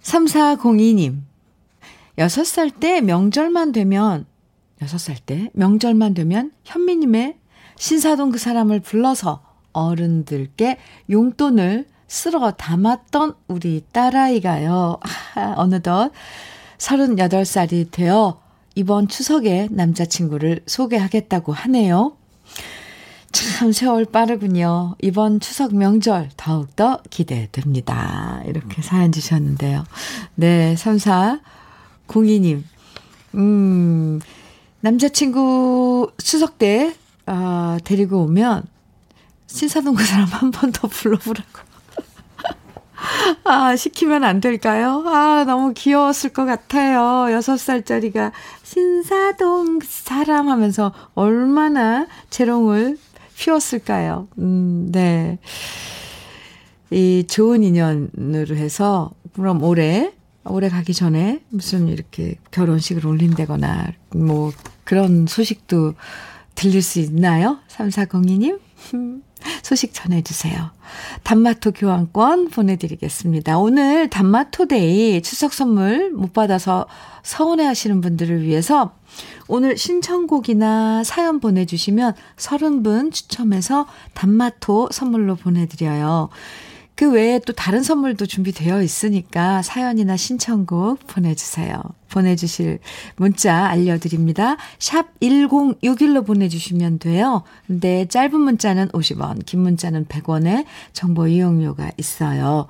[0.00, 1.18] 3402님
[2.16, 4.24] 6살 때 명절만 되면
[4.80, 7.36] 6살 때 명절만 되면 현미님의
[7.76, 10.78] 신사동 그 사람을 불러서 어른들께
[11.10, 14.98] 용돈을 쓸어 담았던 우리 딸아이가요.
[15.36, 16.10] 아, 어느덧
[16.78, 18.40] 38살이 되어
[18.74, 22.16] 이번 추석에 남자친구를 소개하겠다고 하네요.
[23.32, 24.94] 참 세월 빠르군요.
[25.02, 28.40] 이번 추석 명절 더욱더 기대됩니다.
[28.46, 29.84] 이렇게 사연 주셨는데요.
[30.36, 32.62] 네, 3402님.
[33.34, 34.20] 음,
[34.80, 36.94] 남자친구 추석 때,
[37.26, 38.62] 아, 데리고 오면,
[39.46, 41.67] 신사동 그 사람 한 번 더 불러보라고.
[43.44, 45.02] 아, 시키면 안 될까요?
[45.06, 47.32] 아, 너무 귀여웠을 것 같아요.
[47.32, 48.32] 여섯 살짜리가
[48.62, 52.98] 신사동 그 사람 하면서 얼마나 재롱을
[53.36, 54.28] 피웠을까요?
[54.38, 55.38] 음, 네.
[56.90, 60.12] 이 좋은 인연으로 해서, 그럼 올해
[60.44, 64.50] 오래 가기 전에 무슨 이렇게 결혼식을 올린다거나 뭐
[64.84, 65.94] 그런 소식도
[66.54, 67.58] 들릴 수 있나요?
[67.68, 68.58] 3402님?
[69.62, 70.70] 소식 전해주세요.
[71.22, 73.58] 단마토 교환권 보내드리겠습니다.
[73.58, 76.86] 오늘 단마토데이 추석 선물 못 받아서
[77.22, 78.92] 서운해 하시는 분들을 위해서
[79.46, 86.28] 오늘 신청곡이나 사연 보내주시면 30분 추첨해서 단마토 선물로 보내드려요.
[86.94, 91.80] 그 외에 또 다른 선물도 준비되어 있으니까 사연이나 신청곡 보내주세요.
[92.08, 92.78] 보내주실
[93.16, 94.56] 문자 알려드립니다.
[94.78, 97.42] 샵 1061로 보내주시면 돼요.
[97.66, 102.66] 근데 짧은 문자는 50원, 긴 문자는 100원의 정보 이용료가 있어요.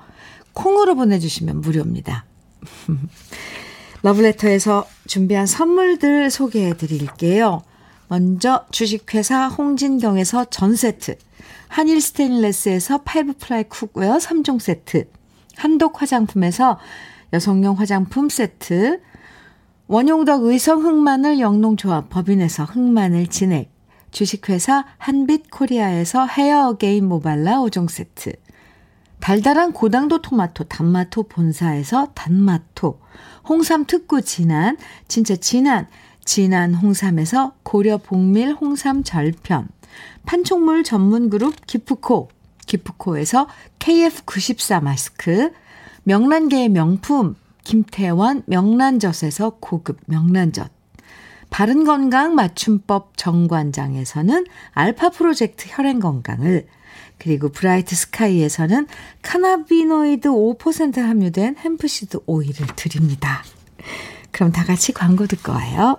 [0.53, 2.25] 콩으로 보내주시면 무료입니다.
[4.01, 7.63] 러브레터에서 준비한 선물들 소개해 드릴게요.
[8.07, 11.17] 먼저 주식회사 홍진경에서 전 세트.
[11.69, 15.07] 한일 스테인레스에서 five ply cookware 3종 세트,
[15.55, 16.79] 한독 화장품에서
[17.31, 18.99] 여성용 화장품 세트,
[19.91, 23.71] 원용덕 의성 흑마늘 영농조합 법인에서 흑마늘 진액,
[24.11, 28.33] 주식회사 한빛 코리아에서 헤어 어게인 모발라 5종 세트,
[29.19, 32.99] 달달한 고당도 토마토 단마토 본사에서 단마토,
[33.49, 35.87] 홍삼 특구 진한, 진짜 진한,
[36.23, 39.69] 진한 홍삼에서 고려 복밀 홍삼 절편,
[40.27, 42.29] 판촉물 전문 그룹 기프코,
[42.67, 43.47] 기프코에서
[43.79, 45.51] KF94 마스크,
[46.03, 47.33] 명란계의 명품
[47.69, 50.71] 김태원 명란젓에서 고급 명란젓,
[51.51, 56.65] 바른건강 맞춤법 정관장에서는 알파 프로젝트 혈행건강을,
[57.19, 58.87] 그리고 브라이트 스카이에서는
[59.21, 63.43] cannabinoid 5% 함유된 hempseed oil을 드립니다.
[64.31, 65.97] 그럼 다 같이 광고 듣고 와요.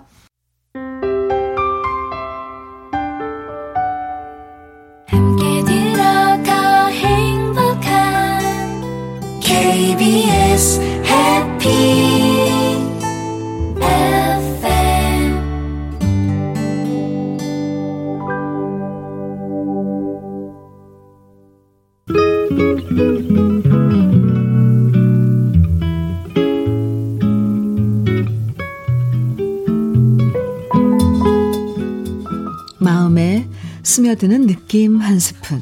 [35.11, 35.61] 한 스푼.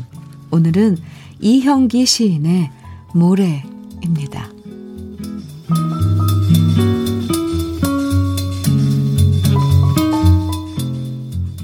[0.52, 1.00] 오늘은
[1.40, 2.70] 이형기 시인의
[3.16, 4.48] 모래입니다.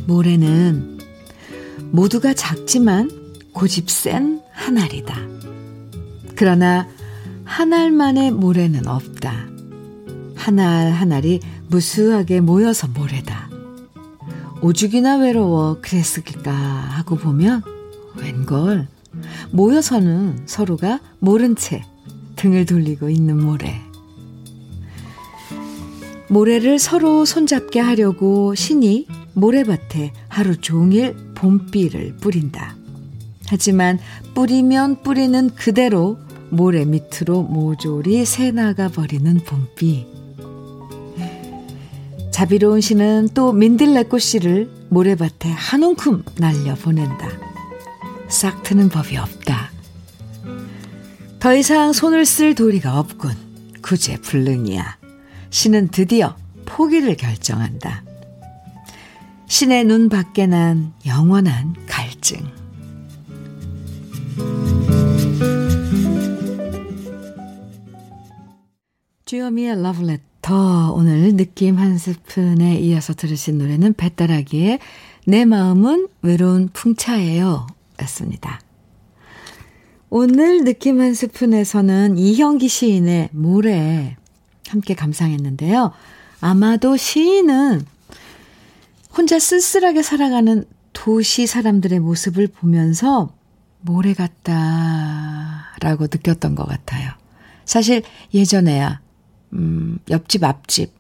[0.08, 0.98] 모래는
[1.92, 3.12] 모두가 작지만
[3.54, 5.16] 고집 센 한 알이다.
[6.36, 6.88] 그러나
[7.44, 9.46] 한 알만의 모래는 없다.
[10.36, 13.48] 한 알 한 알이 무수하게 모여서 모래다.
[14.64, 17.75] 오죽이나 외로워 그랬을까 하고 보면
[18.18, 18.88] 웬걸
[19.52, 21.84] 모여서는 서로가 모른 채
[22.36, 23.82] 등을 돌리고 있는 모래.
[26.28, 32.76] 모래를 서로 손잡게 하려고 신이 모래밭에 하루 종일 봄비를 뿌린다.
[33.48, 34.00] 하지만
[34.34, 36.18] 뿌리면 뿌리는 그대로
[36.50, 40.08] 모래 밑으로 모조리 새나가 버리는 봄비.
[42.32, 47.45] 자비로운 신은 또 민들레꽃 씨를 모래밭에 한 움큼 날려 보낸다.
[48.28, 49.72] 싹 트는 법이 없다.
[51.40, 53.32] 더 이상 손을 쓸 도리가 없군.
[53.82, 54.98] 구제불능이야.
[55.52, 56.36] 신은 드디어
[56.66, 58.04] 포기를 결정한다.
[59.48, 62.40] 신의 눈 밖에 난 영원한 갈증.
[69.26, 74.80] 주여미의 러브레터 오늘 느낌 한 스푼에 이어서 들으신 노래는 배따라기의
[75.26, 77.66] 내 마음은 외로운 풍차예요
[78.02, 78.60] 였습니다.
[80.10, 84.16] 오늘 느낌 한 스푼에서는 이형기 시인의 모래
[84.70, 85.92] 함께 감상했는데요.
[86.42, 87.86] 아마도 시인은
[89.18, 93.34] 혼자 쓸쓸하게 살아가는 도시 사람들의 모습을 보면서
[93.82, 97.12] 모래 같다라고 느꼈던 것 같아요.
[97.66, 98.04] 사실
[98.34, 99.02] 예전에야
[99.54, 100.94] 음, 옆집, 앞집,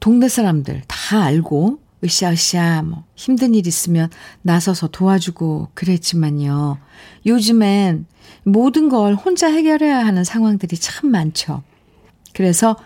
[0.00, 4.10] 동네 사람들 다 알고, 으쌰으쌰, 뭐, 힘든 일 있으면
[4.42, 6.78] 나서서 도와주고 그랬지만요.
[7.24, 8.06] 요즘엔
[8.42, 11.62] 모든 걸 혼자 해결해야 하는 상황들이 참 많죠.
[12.34, 12.76] 그래서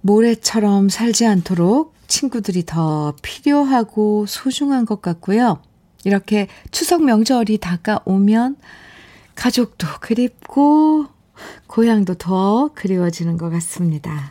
[0.00, 5.60] 모래처럼 살지 않도록 친구들이 더 필요하고 소중한 것 같고요.
[6.04, 8.56] 이렇게 추석 명절이 다가오면
[9.34, 11.06] 가족도 그립고
[11.66, 14.30] 고향도 더 그리워지는 것 같습니다.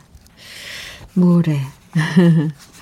[1.14, 1.60] 모래.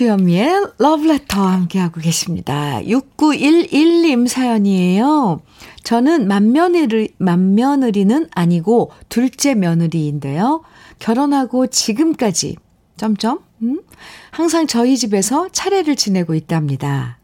[0.00, 2.80] 주현미의 러브레터 함께하고 계십니다.
[2.84, 5.42] 6911님 사연이에요.
[5.84, 10.62] 저는 맏며느리, 맏며느리는 아니고 둘째 며느리인데요.
[11.00, 12.56] 결혼하고 지금까지,
[12.96, 13.82] 점점, 음?
[14.30, 17.18] 항상 저희 집에서 차례를 지내고 있답니다.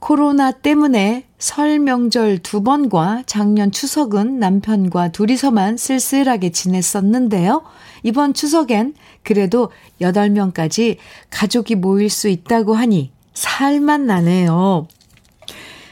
[0.00, 7.62] 코로나 때문에 설 명절 두 번과 작년 추석은 남편과 둘이서만 쓸쓸하게 지냈었는데요.
[8.04, 10.98] 이번 추석엔 그래도 8명까지
[11.30, 14.86] 가족이 모일 수 있다고 하니 살만 나네요.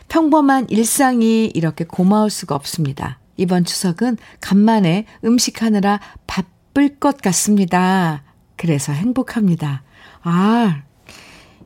[0.09, 3.19] 평범한 일상이 이렇게 고마울 수가 없습니다.
[3.37, 5.99] 이번 추석은 간만에 음식하느라
[6.29, 8.23] 바쁠 것 같습니다.
[8.57, 9.83] 그래서 행복합니다.
[10.23, 10.83] 아,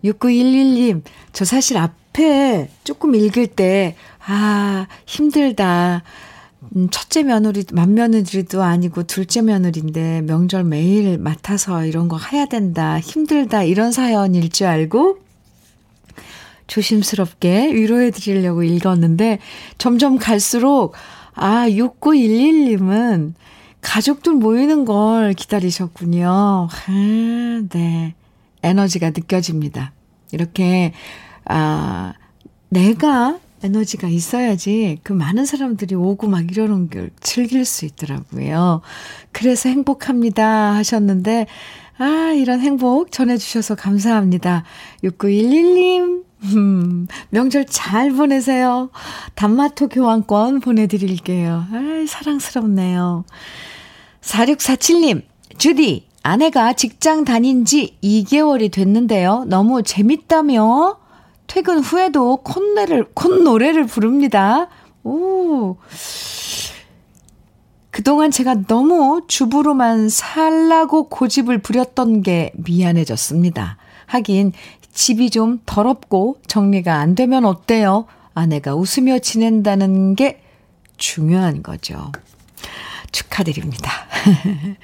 [0.03, 1.03] 6911님,
[1.35, 3.95] 저 사실 앞 앞에 조금 읽을 때,
[4.27, 6.03] 아, 힘들다.
[6.75, 12.99] 음, 첫째 며느리, 맏며느리도 아니고 둘째 며느리인데 명절 매일 맡아서 이런 거 해야 된다.
[12.99, 13.63] 힘들다.
[13.63, 15.19] 이런 사연일 줄 알고
[16.67, 19.39] 조심스럽게 위로해 드리려고 읽었는데
[19.79, 20.95] 점점 갈수록
[21.35, 23.35] 아, 6911님은
[23.81, 26.69] 가족들 모이는 걸 기다리셨군요.
[26.71, 28.15] 아, 네.
[28.63, 29.93] 에너지가 느껴집니다.
[30.33, 30.93] 이렇게
[31.45, 32.15] 아,
[32.69, 38.83] 내가 에너지가 있어야지 그 많은 사람들이 오고 막 이러는 걸 즐길 수 있더라고요.
[39.33, 41.47] 그래서 행복합니다 하셨는데,
[41.99, 44.65] 아, 이런 행복 전해주셔서 감사합니다.
[45.03, 48.91] 6911님, 음, 명절 잘 보내세요.
[49.35, 51.65] 단마토 교환권 보내드릴게요.
[51.71, 53.25] 아, 사랑스럽네요.
[54.21, 55.23] 4647님,
[55.57, 59.45] 주디, 아내가 직장 다닌 지 2개월이 됐는데요.
[59.47, 60.99] 너무 재밌다며?
[61.47, 64.69] 퇴근 후에도 콧노래를, 콧노래를 부릅니다.
[65.05, 65.77] 오.
[67.91, 73.79] 그동안 제가 너무 주부로만 살라고 고집을 부렸던 게 미안해졌습니다.
[74.07, 74.53] 하긴
[74.93, 78.07] 집이 좀 더럽고 정리가 안 되면 어때요?
[78.35, 80.43] 아내가 웃으며 지낸다는 게
[80.99, 82.13] 중요한 거죠.
[83.13, 83.91] 축하드립니다.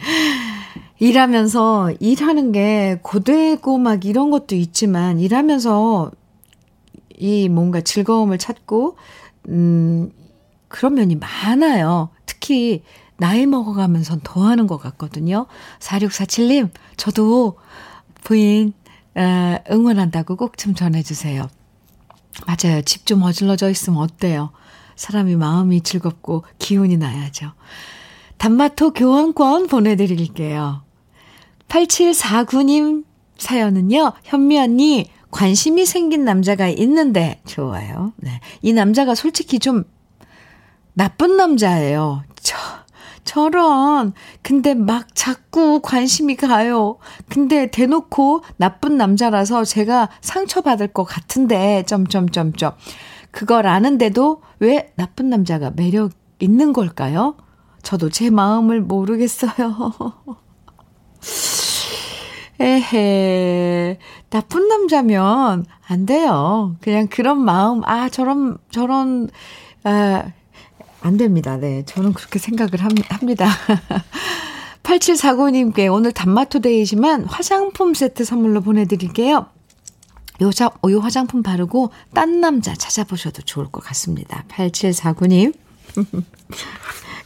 [0.98, 6.12] 일하면서 일하는 게 고되고 막 이런 것도 있지만 일하면서
[7.22, 8.96] 이 뭔가 즐거움을 찾고,
[9.48, 10.10] 음,
[10.68, 12.08] 그런 면이 많아요.
[12.26, 12.82] 특히
[13.16, 15.46] 나이 먹어가면서 더 하는 것 같거든요.
[15.78, 17.58] 4647님, 저도
[18.24, 18.72] 부인,
[19.14, 21.48] 어, 응원한다고 꼭 좀 전해주세요.
[22.46, 22.82] 맞아요.
[22.82, 24.50] 집 좀 어질러져 있으면 어때요?
[24.96, 27.52] 사람이 마음이 즐겁고 기운이 나야죠.
[28.38, 30.82] 단마토 교환권 보내드릴게요.
[31.68, 33.04] 8749님
[33.38, 38.12] 사연은요, 현미 언니, 관심이 생긴 남자가 있는데, 좋아요.
[38.16, 38.41] 네.
[38.61, 39.85] 이 남자가 솔직히 좀
[40.93, 42.22] 나쁜 남자예요.
[42.41, 42.57] 저,
[43.24, 44.12] 저런.
[44.43, 46.99] 근데 막 자꾸 관심이 가요.
[47.28, 52.74] 근데 대놓고 나쁜 남자라서 제가 상처받을 것 같은데, 점점점점.
[53.30, 57.37] 그걸 아는데도 왜 나쁜 남자가 매력 있는 걸까요?
[57.83, 59.76] 저도 제 마음을 모르겠어요.
[62.62, 63.98] 에헤,
[64.30, 66.76] 나쁜 남자면 안 돼요.
[66.80, 69.28] 그냥 그런 마음, 아, 저런, 저런,
[69.82, 70.32] 아,
[71.00, 71.56] 안 됩니다.
[71.56, 71.82] 네.
[71.84, 73.46] 저는 그렇게 생각을 합니다.
[74.84, 79.46] 8749님께 오늘 단마토데이지만 화장품 세트 선물로 보내드릴게요.
[80.40, 84.44] 요, 자, 요 화장품 바르고 딴 남자 찾아보셔도 좋을 것 같습니다.
[84.48, 85.54] 8749님.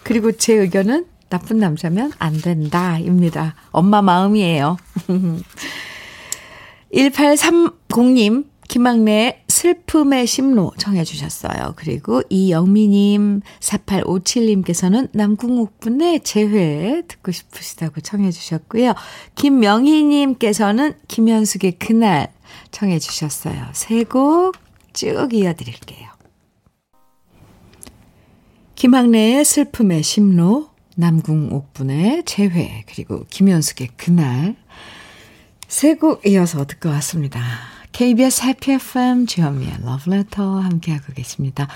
[0.02, 2.98] 그리고 제 의견은 나쁜 남자면 안 된다.
[2.98, 3.54] 입니다.
[3.70, 4.76] 엄마 마음이에요.
[6.94, 11.74] 1830님, 김학래 슬픔의 심로 청해주셨어요.
[11.76, 18.94] 그리고 이영미님, 4857님께서는 남궁옥분의 재회 듣고 싶으시다고 청해주셨고요.
[19.34, 22.32] 김명희님께서는 김현숙의 그날
[22.70, 23.66] 청해주셨어요.
[23.72, 24.54] 세 곡
[24.96, 26.08] 쭉 이어드릴게요.
[28.76, 34.56] 김학래의 슬픔의 심로, 남궁옥분의 재회, 그리고 김현숙의 그날
[35.68, 37.40] 세 곡 이어서 듣고 왔습니다.
[37.92, 41.66] KBS 해피 FM 주현미의 러브레터 함께하고 계십니다.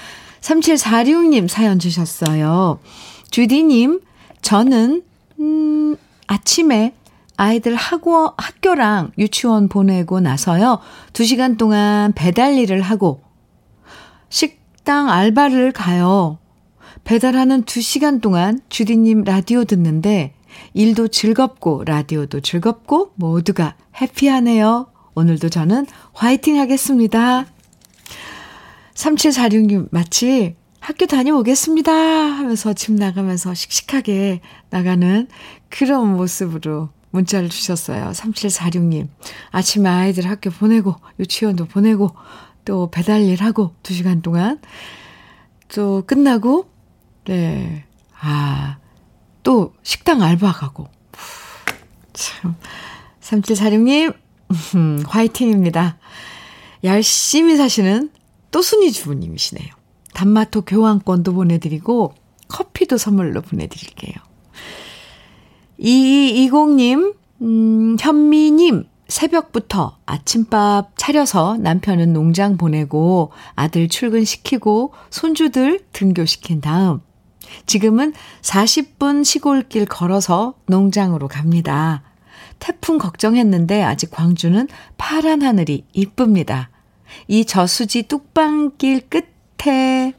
[0.40, 2.78] 3746님 사연 주셨어요.
[3.30, 4.00] 주디님,
[4.42, 5.02] 저는,
[5.38, 5.96] 음,
[6.26, 6.94] 아침에
[7.36, 10.80] 아이들 학원, 학교랑 유치원 보내고 나서요.
[11.14, 13.22] 2시간 동안 배달 일을 하고
[14.28, 16.38] 식당 알바를 가요.
[17.10, 20.32] 배달하는 2시간 동안 주디님 라디오 듣는데
[20.74, 24.92] 일도 즐겁고 라디오도 즐겁고 모두가 해피하네요.
[25.16, 27.46] 오늘도 저는 화이팅 하겠습니다.
[28.94, 34.40] 3746님 마치 학교 다녀오겠습니다 하면서 집 나가면서 씩씩하게
[34.70, 35.26] 나가는
[35.68, 38.12] 그런 모습으로 문자를 주셨어요.
[38.12, 39.08] 3746님.
[39.50, 42.10] 아침에 아이들 학교 보내고, 유치원도 보내고,
[42.64, 44.60] 또 배달 일 하고, 2시간 동안.
[45.74, 46.69] 또 끝나고,
[47.30, 47.84] 네.
[48.20, 48.78] 아,
[49.44, 50.88] 또 식당 알바 가고.
[52.12, 52.56] 참.
[53.20, 54.16] 3746님,
[54.74, 55.96] 음, 화이팅입니다.
[56.82, 58.10] 열심히 사시는
[58.50, 59.68] 또 순이 주부님이시네요.
[60.12, 62.14] 단마토 교환권도 보내드리고
[62.48, 64.16] 커피도 선물로 보내드릴게요.
[65.78, 77.02] 2220님, 음, 현미님, 새벽부터 아침밥 차려서 남편은 농장 보내고 아들 출근시키고 손주들 등교시킨 다음
[77.66, 82.02] 지금은 40분 시골길 걸어서 농장으로 갑니다.
[82.58, 86.70] 태풍 걱정했는데 아직 광주는 파란 하늘이 이쁩니다.
[87.26, 90.14] 이 저수지 뚝방길 끝에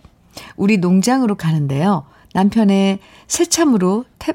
[0.55, 2.05] 우리 농장으로 가는데요.
[2.33, 4.33] 남편의 새참으로 태,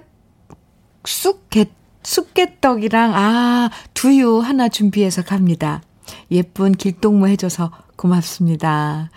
[1.05, 1.67] 쑥개,
[2.03, 5.83] 쑥개떡이랑, 아, 두유 하나 준비해서 갑니다.
[6.31, 9.11] 예쁜 길동무 해줘서 고맙습니다.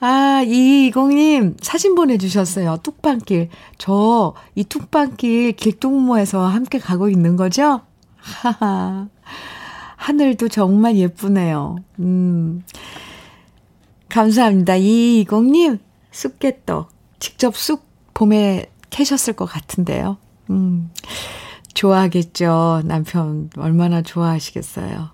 [0.00, 2.78] 아, 이이공님 사진 보내주셨어요.
[2.82, 3.50] 뚝방길.
[3.78, 7.82] 저 이 뚝방길 길동무에서 함께 가고 있는 거죠?
[8.16, 9.08] 하하.
[9.96, 11.76] 하늘도 정말 예쁘네요.
[11.98, 12.62] 음.
[14.08, 14.76] 감사합니다.
[14.76, 15.78] 이이공님
[16.10, 16.88] 쑥개떡.
[17.18, 20.16] 직접 쑥 봄에 캐셨을 것 같은데요.
[20.48, 20.90] 음.
[21.74, 22.82] 좋아하겠죠.
[22.86, 25.10] 남편 얼마나 좋아하시겠어요.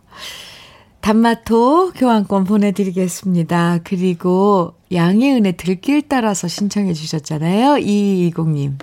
[1.06, 3.78] 단마토 교환권 보내드리겠습니다.
[3.84, 7.78] 그리고 양혜은의 들길 따라서 신청해 주셨잖아요.
[7.78, 8.78] 이이공님.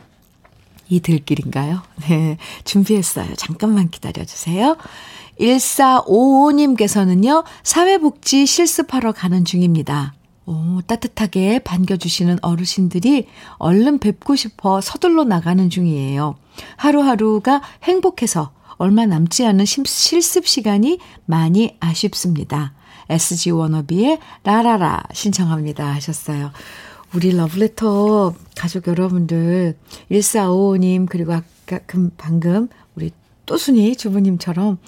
[0.88, 1.82] 이 들길인가요?
[2.08, 2.38] 네.
[2.64, 3.36] 준비했어요.
[3.36, 4.78] 잠깐만 기다려주세요.
[5.38, 10.14] 1455님께서는요, 사회복지 실습하러 가는 중입니다.
[10.46, 16.36] 오, 따뜻하게 반겨주시는 어르신들이 얼른 뵙고 싶어 서둘러 나가는 중이에요.
[16.78, 18.52] 하루하루가 행복해서
[18.84, 22.74] 얼마 남지 않은 실습 시간이 많이 아쉽습니다.
[23.08, 26.52] SG 워너비의 라라라 신청합니다 하셨어요.
[27.16, 29.78] 우리 러브레터 가족 여러분들
[30.12, 31.80] 1455님 그리고 아까
[32.18, 32.68] 방금
[32.98, 33.12] 우리
[33.46, 34.80] 또순이 주부님처럼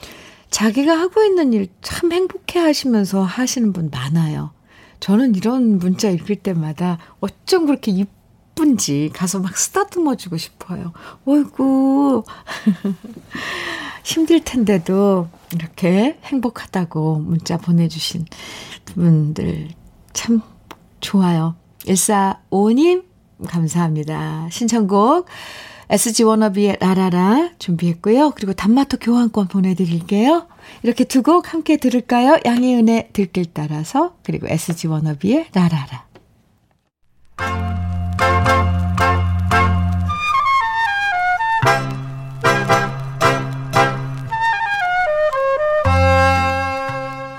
[0.50, 4.52] 자기가 하고 있는 일 참 행복해 하시면서 하시는 분 많아요.
[5.00, 10.92] 저는 이런 문자 읽을 때마다 어쩜 그렇게 이쁜지 가서 막 쓰다듬어 주고 싶어요.
[11.26, 12.24] 어이구.
[14.06, 18.26] 힘들 텐데도 이렇게 행복하다고 문자 보내주신
[18.86, 19.70] 분들
[20.14, 20.42] 참
[21.00, 21.56] 좋아요.
[21.80, 23.04] 1455님,
[23.48, 24.48] 감사합니다.
[24.52, 25.26] 신청곡,
[25.90, 28.32] SG 워너비의 라라라 준비했고요.
[28.36, 30.48] 그리고 단마토 교환권 보내드릴게요.
[30.84, 32.40] 이렇게 두 곡 함께 들을까요?
[32.46, 36.06] 양의 은혜 들길 따라서, 그리고 SG 워너비의 라라라.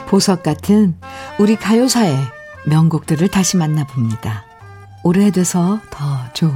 [0.06, 0.96] 보석 같은
[1.38, 2.16] 우리 가요사의
[2.66, 4.44] 명곡들을 다시 만나봅니다.
[5.02, 6.54] 오래돼서 더 좋은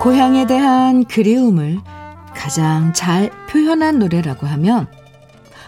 [0.00, 1.80] 고향에 대한 그리움을
[2.34, 4.86] 가장 잘 표현한 노래라고 하면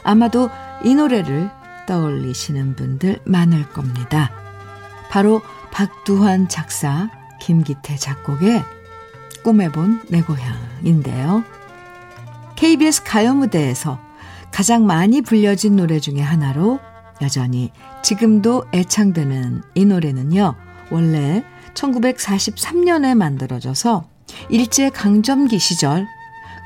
[0.04, 0.48] 아마도
[0.84, 1.50] 이 노래를
[1.86, 4.30] 떠올리시는 분들 많을 겁니다.
[5.10, 5.40] 바로
[5.72, 7.10] 박두환 작사,
[7.40, 8.62] 김기태 작곡의
[9.48, 11.42] 꿈에본 내 고향인데요.
[12.56, 13.98] KBS 가요 무대에서
[14.50, 16.78] 가장 많이 불려진 노래 중의 하나로
[17.22, 17.72] 여전히
[18.02, 20.54] 지금도 애창되는 이 노래는요,
[20.90, 21.42] 원래
[21.72, 24.04] 1943년에 만들어져서
[24.50, 26.06] 일제 강점기 시절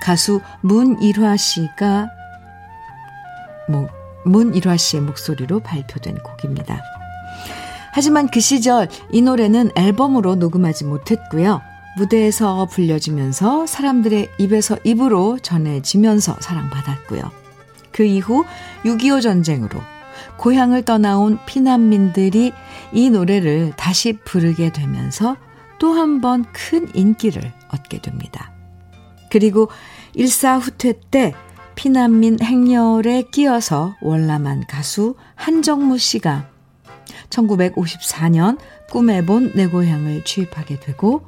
[0.02, 2.08] 가수 문일화 씨가
[3.68, 3.86] 뭐
[4.24, 6.80] 문일화 씨의 목소리로 발표된 곡입니다.
[7.92, 11.62] 하지만 그 시절 이 노래는 앨범으로 녹음하지 못했고요.
[11.96, 17.22] 무대에서 불려지면서 사람들의 입에서 입으로 전해지면서 사랑받았고요.
[17.92, 18.44] 그 이후
[18.84, 19.80] 6.25 전쟁으로
[20.38, 22.52] 고향을 떠나온 피난민들이
[22.92, 25.36] 이 노래를 다시 부르게 되면서
[25.78, 28.52] 또 한 번 큰 인기를 얻게 됩니다.
[29.30, 29.68] 그리고
[30.14, 31.34] 일사후퇴 때
[31.74, 36.48] 피난민 행렬에 끼어서 월남한 가수 한정무 씨가
[37.30, 38.58] 1954년
[38.90, 41.22] 꿈에 본 내 고향을 취입하게 되고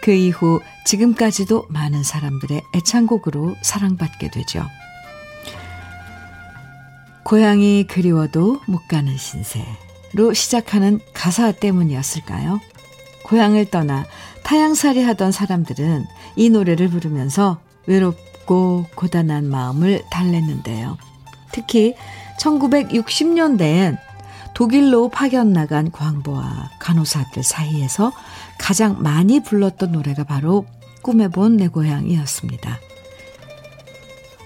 [0.00, 4.66] 그 이후 지금까지도 많은 사람들의 애창곡으로 사랑받게 되죠.
[7.24, 12.60] 고향이 그리워도 못 가는 신세로 시작하는 가사 때문이었을까요?
[13.24, 14.06] 고향을 떠나
[14.42, 20.96] 타양살이 하던 사람들은 이 노래를 부르면서 외롭고 고단한 마음을 달랬는데요.
[21.52, 21.94] 특히
[22.40, 23.98] 1960년대엔
[24.54, 28.12] 독일로 파견 나간 광부와 간호사들 사이에서
[28.60, 30.66] 가장 많이 불렀던 노래가 바로
[31.02, 32.78] 꿈에 본 내 고향이었습니다.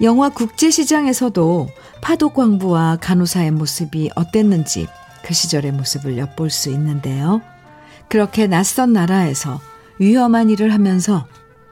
[0.03, 1.69] 영화 국제시장에서도
[2.01, 4.87] 파도 광부와 간호사의 모습이 어땠는지
[5.25, 7.43] 그 시절의 모습을 엿볼 수 있는데요.
[8.09, 9.61] 그렇게 낯선 나라에서
[9.99, 11.27] 위험한 일을 하면서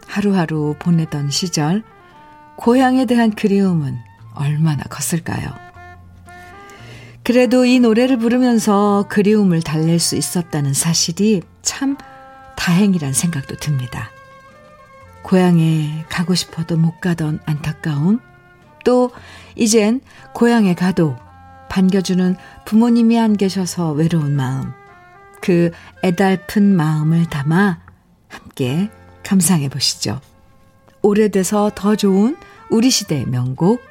[0.07, 1.83] 하루하루 보내던 시절,
[2.57, 3.97] 고향에 대한 그리움은
[4.35, 5.51] 얼마나 컸을까요?
[7.25, 11.97] 그래도 이 노래를 부르면서 그리움을 달랠 수 있었다는 사실이 참
[12.63, 14.09] 다행이란 생각도 듭니다.
[15.23, 18.21] 고향에 가고 싶어도 못 가던 안타까움,
[18.85, 19.11] 또
[19.57, 20.01] 이젠
[20.33, 21.17] 고향에 가도
[21.69, 24.73] 반겨주는 부모님이 안 계셔서 외로운 마음,
[25.41, 25.73] 그
[26.05, 27.81] 애달픈 마음을 담아
[28.29, 28.91] 함께
[29.25, 30.21] 감상해 보시죠.
[31.03, 32.37] 오래돼서 더 좋은
[32.71, 33.83] 우리 시대의 명곡,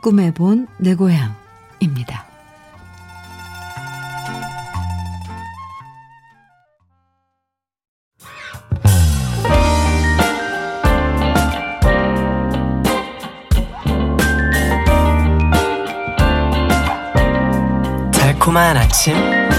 [0.00, 2.25] 꿈에 본 내 고향입니다.
[18.56, 19.14] 달콤한 아침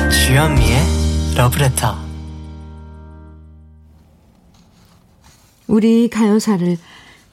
[0.10, 1.96] 주현미의 러브레터
[5.68, 6.78] 우리 가요사를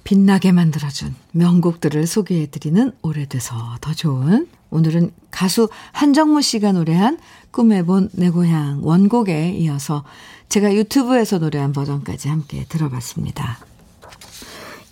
[0.05, 7.19] 빛나게 만들어준 명곡들을 소개해드리는 오래돼서 더 좋은 오늘은 가수 한정무 씨가 노래한
[7.51, 10.05] 꿈에 본 내 고향 원곡에 이어서
[10.51, 13.57] 제가 유튜브에서 노래한 버전까지 함께 들어봤습니다.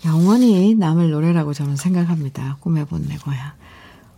[0.07, 2.57] 영원히 남을 노래라고 저는 생각합니다.
[2.61, 3.53] 꿈에 본 내 고향.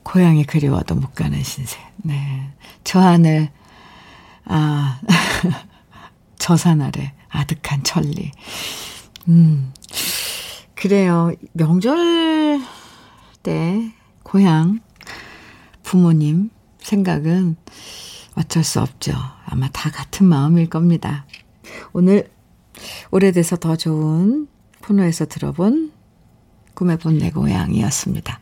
[0.05, 1.79] 고향이 그리워도 못 가는 신세.
[1.99, 2.53] 네.
[2.85, 3.51] 저 하늘,
[4.45, 5.01] 아,
[6.39, 8.31] 저 산 아래 아득한 천리.
[9.29, 9.73] 음,
[10.75, 11.33] 그래요.
[11.53, 12.61] 명절
[13.43, 13.93] 때
[14.23, 14.81] 고향
[15.83, 16.51] 부모님
[16.81, 17.57] 생각은
[18.37, 19.13] 어쩔 수 없죠.
[19.47, 21.25] 아마 다 같은 마음일 겁니다.
[21.93, 22.31] 오늘
[23.11, 24.49] 오래돼서 더 좋은
[24.83, 25.93] 코너에서 들어본
[26.75, 28.39] 꿈에 본내 고향이었습니다.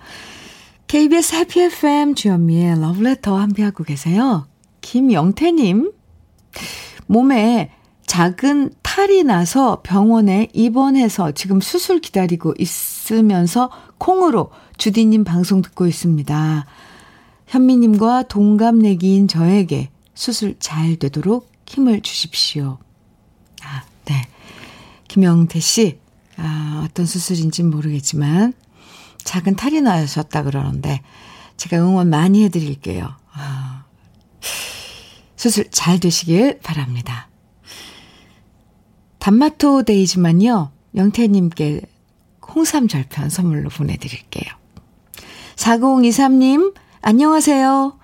[0.92, 4.46] KBS 해피 FM 주현미의 러브레터 함께하고 계세요.
[4.82, 5.90] 김영태님,
[7.06, 7.70] 몸에
[8.04, 16.66] 작은 탈이 나서 병원에 입원해서 지금 수술 기다리고 있으면서 콩으로 주디님 방송 듣고 있습니다.
[17.46, 22.76] 현미님과 동갑내기인 저에게 수술 잘 되도록 힘을 주십시오.
[23.62, 24.28] 아, 네.
[25.08, 26.00] 김영태 씨,
[26.36, 28.52] 아, 어떤 수술인지 모르겠지만,
[29.24, 31.00] 작은 탈이 나셨다 그러는데
[31.56, 33.08] 제가 응원 많이 해드릴게요.
[33.32, 33.84] 아,
[35.36, 37.28] 수술 잘 되시길 바랍니다.
[39.18, 40.72] 단마토 데이지만요.
[40.94, 41.82] 영태님께
[42.54, 44.52] 홍삼 절편 선물로 보내드릴게요.
[45.56, 47.98] 4023님, 안녕하세요.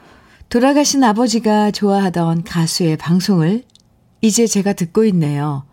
[0.49, 3.65] 돌아가신 아버지가 좋아하던 가수의 방송을
[4.21, 5.68] 이제 제가 듣고 있네요.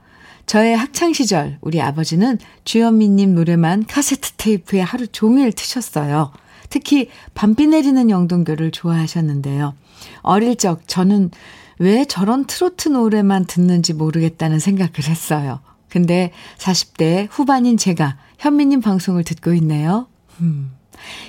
[0.46, 6.32] 저의 학창시절 우리 아버지는 주현미님 노래만 카세트 테이프에 하루 종일 트셨어요.
[6.70, 9.74] 특히 밤비 내리는 영동교를 좋아하셨는데요.
[10.22, 11.32] 어릴 적 저는
[11.80, 15.60] 왜 저런 트로트 노래만 듣는지 모르겠다는 생각을 했어요.
[15.89, 20.08] 근데 40대 후반인 제가 현미님 방송을 듣고 있네요.
[20.41, 20.72] 음.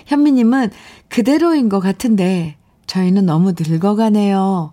[0.07, 0.71] 현미님은
[1.09, 2.57] 그대로인 것 같은데
[2.87, 4.73] 저희는 너무 늙어가네요.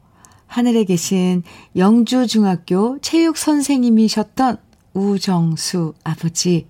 [0.53, 1.41] 하늘에 계신
[1.75, 4.57] 영주중학교 체육 선생님이셨던
[4.93, 6.67] 우정수 아버지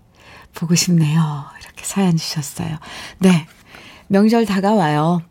[0.55, 1.43] 보고 싶네요.
[1.59, 2.77] 이렇게 사연 주셨어요.
[3.19, 3.45] 네.
[4.07, 5.21] 명절 다가와요.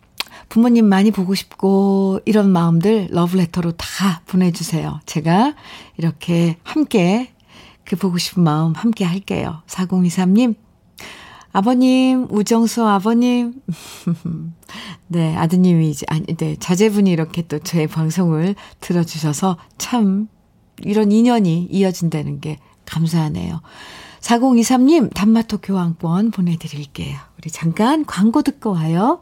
[0.50, 5.00] 부모님 많이 보고 싶고 이런 마음들 러브레터로 다 보내주세요.
[5.06, 5.54] 제가
[5.96, 7.32] 이렇게 함께
[7.84, 9.62] 그 보고 싶은 마음 함께 할게요.
[9.66, 10.56] 4023님
[11.52, 13.54] 아버님, 우정수 아버님.
[15.08, 20.28] 네, 아드님이 아니, 네, 자제분이 이렇게 또 제 방송을 들어주셔서 참,
[20.82, 23.60] 이런 인연이 이어진다는 게 감사하네요.
[24.20, 27.18] 4023님, 단마토 교환권 보내드릴게요.
[27.38, 29.20] 우리 잠깐 광고 듣고 와요.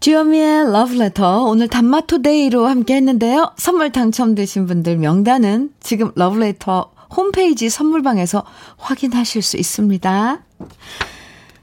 [0.00, 3.52] 주현미의 러브레터 오늘 단마토 day로 함께 했는데요.
[3.56, 8.44] 선물 당첨되신 분들 명단은 지금 러브레터 홈페이지 선물방에서
[8.76, 10.42] 확인하실 수 있습니다.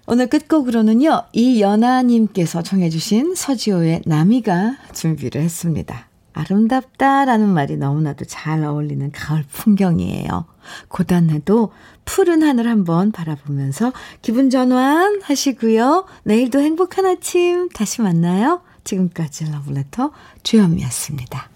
[0.08, 6.08] 오늘 끝곡으로는요, 이연아님께서 정해주신 서지호의 나미가 준비를 했습니다.
[6.34, 10.46] 아름답다라는 말이 너무나도 잘 어울리는 가을 풍경이에요.
[10.88, 11.72] 고단해도
[12.06, 16.06] 푸른 하늘 한번 바라보면서 기분 전환 하시고요.
[16.24, 18.62] 내일도 행복한 아침 다시 만나요.
[18.84, 20.12] 지금까지 러브레터
[20.44, 21.51] 주현미였습니다.